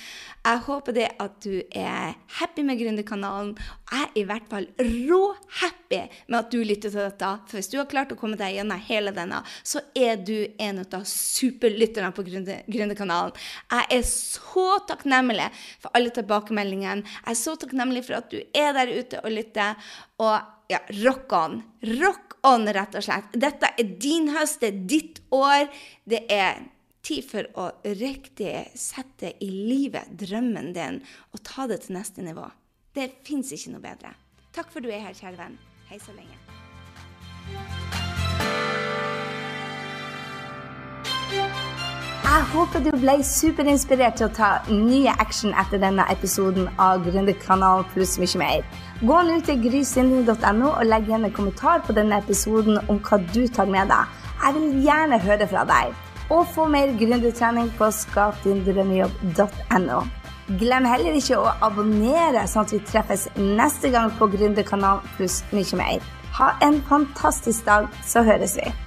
Jeg 0.42 0.62
håper 0.66 0.94
det 0.96 1.06
at 1.22 1.36
du 1.44 1.60
er 1.70 2.16
happy 2.40 2.64
med 2.66 2.80
Gründerkanalen. 2.80 3.52
Jeg 3.92 4.02
er 4.08 4.18
i 4.18 4.24
hvert 4.26 4.48
fall 4.50 4.66
rå-happy 4.80 6.00
med 6.26 6.38
at 6.40 6.50
du 6.50 6.64
lytter 6.66 6.90
til 6.90 6.98
dette. 7.04 7.30
For 7.46 7.60
hvis 7.60 7.70
du 7.70 7.78
har 7.78 7.86
klart 7.90 8.10
å 8.10 8.18
komme 8.18 8.38
deg 8.40 8.58
gjennom 8.58 8.82
hele 8.88 9.14
denne, 9.14 9.38
så 9.62 9.84
er 9.94 10.18
du 10.18 10.34
en 10.58 10.82
av 10.82 11.06
superlytterne 11.06 12.10
på 12.16 12.26
Gründerkanalen. 12.26 13.38
Jeg 13.70 13.88
er 14.00 14.04
så 14.10 14.68
takknemlig 14.90 15.46
for 15.78 15.94
alle 15.94 16.10
tilbakemeldingene. 16.18 17.06
Jeg 17.06 17.36
er 17.36 17.42
så 17.46 17.54
takknemlig 17.54 18.02
for 18.10 18.18
at 18.18 18.30
du 18.34 18.40
er 18.50 18.74
der 18.74 18.96
ute 18.98 19.22
og 19.22 19.30
lytter. 19.30 19.90
Og 20.26 20.40
ja, 20.74 20.82
rock 21.06 21.38
on. 21.38 21.60
Rock 22.02 22.40
on, 22.50 22.66
rett 22.66 22.98
og 22.98 23.06
slett. 23.06 23.30
Dette 23.30 23.76
er 23.78 23.98
din 24.02 24.32
høst, 24.34 24.58
det 24.62 24.74
er 24.74 24.88
ditt 24.90 25.22
år. 25.30 25.70
Det 26.02 26.26
er 26.26 26.66
tid 27.06 27.26
for 27.28 27.46
å 27.54 27.68
riktig 28.00 28.54
sette 28.78 29.34
i 29.44 29.50
livet 29.52 30.10
drømmen 30.18 30.72
din 30.76 31.00
og 31.32 31.42
ta 31.46 31.68
det 31.70 31.84
til 31.86 31.98
neste 31.98 32.24
nivå. 32.26 32.48
Det 32.96 33.10
fins 33.26 33.52
ikke 33.52 33.74
noe 33.74 33.84
bedre. 33.84 34.12
Takk 34.56 34.72
for 34.72 34.82
du 34.82 34.88
er 34.90 35.04
her, 35.04 35.14
kjære 35.14 35.38
venn. 35.38 35.58
Hei 35.90 36.00
så 36.00 36.14
lenge. 36.16 36.38
Jeg 42.26 42.46
håper 42.52 42.82
du 42.82 42.88
ble 42.98 43.12
superinspirert 43.24 44.18
til 44.18 44.26
å 44.26 44.34
ta 44.34 44.48
nye 44.68 45.12
action 45.22 45.54
etter 45.60 45.80
denne 45.80 46.04
episoden 46.12 46.66
av 46.82 47.04
Gründerkanalen 47.06 47.86
pluss 47.92 48.16
mye 48.20 48.40
mer. 48.40 48.66
Gå 49.06 49.20
nå 49.28 49.38
til 49.46 49.60
grysynden.no 49.62 50.72
og 50.72 50.88
legg 50.88 51.06
igjen 51.08 51.28
en 51.28 51.36
kommentar 51.36 51.84
på 51.86 51.94
denne 51.96 52.18
episoden 52.24 52.80
om 52.90 52.98
hva 53.06 53.20
du 53.30 53.46
tar 53.46 53.70
med 53.70 53.92
deg. 53.92 54.18
Jeg 54.42 54.58
vil 54.58 54.82
gjerne 54.88 55.22
høre 55.22 55.48
fra 55.52 55.64
deg. 55.70 56.05
Og 56.30 56.46
få 56.54 56.66
mer 56.70 56.86
gründertrening 56.98 57.70
på 57.78 57.90
skapdindrømmejobb.no. 58.02 60.00
Glem 60.60 60.84
heller 60.86 61.12
ikke 61.18 61.38
å 61.42 61.50
abonnere, 61.66 62.46
sånn 62.46 62.62
at 62.66 62.72
vi 62.74 62.78
treffes 62.86 63.26
neste 63.34 63.90
gang 63.94 64.10
på 64.18 64.28
Gründerkanalen 64.30 65.02
pluss 65.16 65.42
mye 65.50 65.76
mer. 65.78 65.98
Ha 66.38 66.48
en 66.62 66.82
fantastisk 66.86 67.66
dag, 67.66 67.88
så 68.06 68.22
høres 68.26 68.54
vi. 68.60 68.85